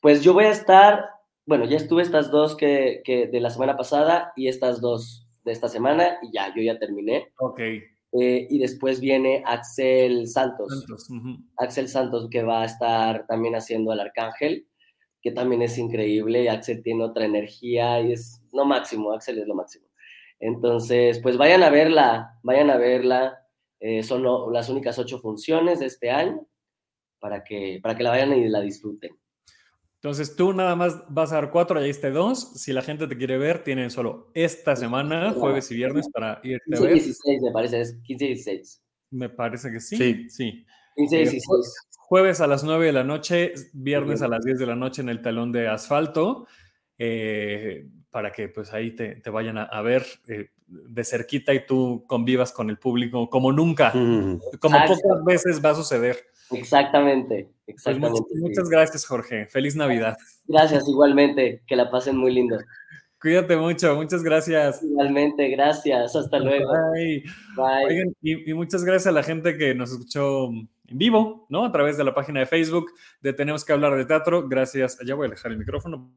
[0.00, 1.04] Pues yo voy a estar,
[1.46, 5.68] bueno, ya estuve estas dos que, de la semana pasada y estas dos de esta
[5.68, 7.32] semana y ya, yo ya terminé.
[7.38, 7.60] Ok.
[8.12, 10.86] Eh, y después viene Axel Santos.
[11.56, 14.66] Axel Santos que va a estar también haciendo al Arcángel
[15.26, 16.48] que también es increíble.
[16.48, 19.88] Axel tiene otra energía y es lo máximo, Axel es lo máximo.
[20.38, 23.36] Entonces, pues vayan a verla, vayan a verla.
[23.80, 26.46] Eh, son las únicas ocho funciones de este año
[27.18, 29.18] para que, para que la vayan y la disfruten.
[30.06, 32.52] Entonces tú nada más vas a dar cuatro, ya este dos.
[32.62, 36.76] Si la gente te quiere ver, tienen solo esta semana, jueves y viernes, para irte
[36.76, 36.92] a ver.
[36.92, 38.82] 16, me parece, es 15 y 16.
[39.10, 39.96] Me parece que sí.
[39.96, 40.30] Sí.
[40.30, 40.66] sí.
[40.94, 41.74] 15 y 16.
[41.98, 45.08] Jueves a las 9 de la noche, viernes a las 10 de la noche en
[45.08, 46.46] el talón de asfalto,
[46.98, 52.52] eh, para que pues ahí te, vayan a, ver eh, de cerquita y tú convivas
[52.52, 56.16] con el público como nunca, como pocas veces va a suceder.
[56.50, 58.20] Exactamente, pues, exactamente.
[58.34, 59.46] muchas, gracias, Jorge.
[59.46, 60.16] Feliz Navidad.
[60.46, 61.62] Gracias, igualmente.
[61.66, 62.58] Que la pasen muy lindo.
[63.20, 64.82] Cuídate mucho, muchas gracias.
[64.82, 66.14] Igualmente, gracias.
[66.14, 66.70] Hasta luego.
[66.92, 67.24] Bye.
[67.56, 67.86] Bye.
[67.86, 70.48] Oigan, y, y muchas gracias a la gente que nos escuchó
[70.88, 71.64] en vivo, ¿no?
[71.64, 72.86] A través de la página de Facebook
[73.20, 74.48] de Tenemos que hablar de teatro.
[74.48, 74.98] Gracias.
[75.04, 76.12] Ya voy a dejar el micrófono.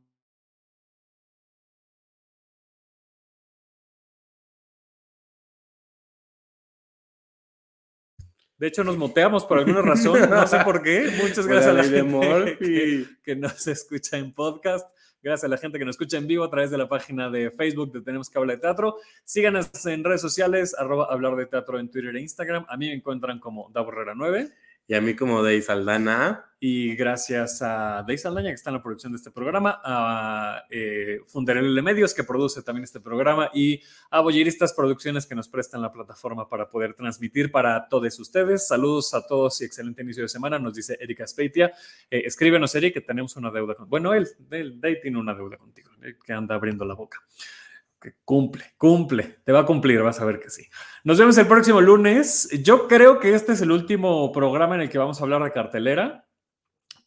[8.59, 11.09] De hecho, nos moteamos por alguna razón, no sé por qué.
[11.21, 14.85] Muchas gracias a la gente que, que nos escucha en podcast.
[15.23, 17.51] Gracias a la gente que nos escucha en vivo a través de la página de
[17.51, 18.97] Facebook de Tenemos que hablar de teatro.
[19.23, 22.65] Síganos en redes sociales, arroba hablar de teatro en Twitter e Instagram.
[22.67, 24.51] A mí me encuentran como Daborrera 9.
[24.89, 26.45] Y a mí como Dey Saldana.
[26.59, 31.19] Y gracias a Deis Aldaña, que está en la producción de este programa, a eh,
[31.27, 35.91] Funderel Medios, que produce también este programa, y a Boyeristas Producciones, que nos prestan la
[35.91, 38.67] plataforma para poder transmitir para todos ustedes.
[38.67, 41.71] Saludos a todos y excelente inicio de semana, nos dice Erika Speitia.
[42.09, 43.87] Eh, escríbenos, Eric, que tenemos una deuda con...
[43.87, 47.19] Bueno, él, él, Dey tiene una deuda contigo, eh, que anda abriendo la boca.
[48.01, 50.65] Que cumple, cumple, te va a cumplir, vas a ver que sí.
[51.03, 52.49] Nos vemos el próximo lunes.
[52.63, 55.51] Yo creo que este es el último programa en el que vamos a hablar de
[55.51, 56.25] cartelera,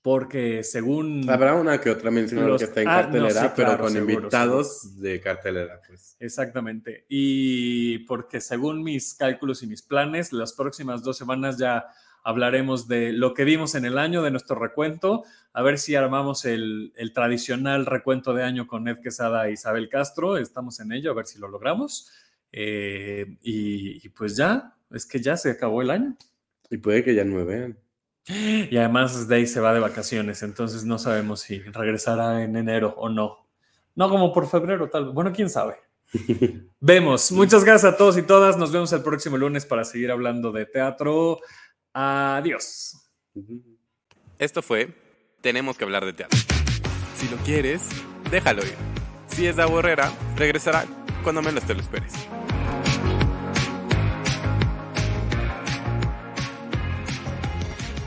[0.03, 1.31] porque según...
[1.31, 4.13] Habrá una que otra mención Los- que está en ah, no, cartelera, pero con seguro,
[4.13, 5.81] invitados de cartelera.
[5.87, 6.17] Pues.
[6.21, 7.07] Exactamente.
[7.09, 11.87] Y porque según mis cálculos y mis planes, las próximas dos semanas ya
[12.23, 16.45] hablaremos de lo que vimos en el año, de nuestro recuento, a ver si armamos
[16.45, 20.37] el, el tradicional recuento de año con Ed Quesada e Isabel Castro.
[20.37, 22.11] Estamos en ello, a ver si lo logramos.
[22.53, 26.17] Eh, y, y pues ya, es que ya se acabó el año.
[26.71, 27.79] Y puede que ya no me vean.
[28.27, 33.09] Y además Day se va de vacaciones, entonces no sabemos si regresará en enero o
[33.09, 33.49] no.
[33.95, 35.15] No como por febrero, tal vez.
[35.15, 35.77] Bueno, quién sabe.
[36.81, 37.33] Vemos.
[37.33, 38.57] Muchas gracias a todos y todas.
[38.57, 41.41] Nos vemos el próximo lunes para seguir hablando de teatro.
[41.95, 42.97] Adiós.
[44.39, 45.03] Esto fue
[45.41, 46.39] Tenemos que hablar de teatro.
[47.17, 47.83] Si lo quieres,
[48.31, 48.77] déjalo ir.
[49.27, 50.85] Si es de Borrera, regresará
[51.25, 52.13] cuando menos te lo esperes.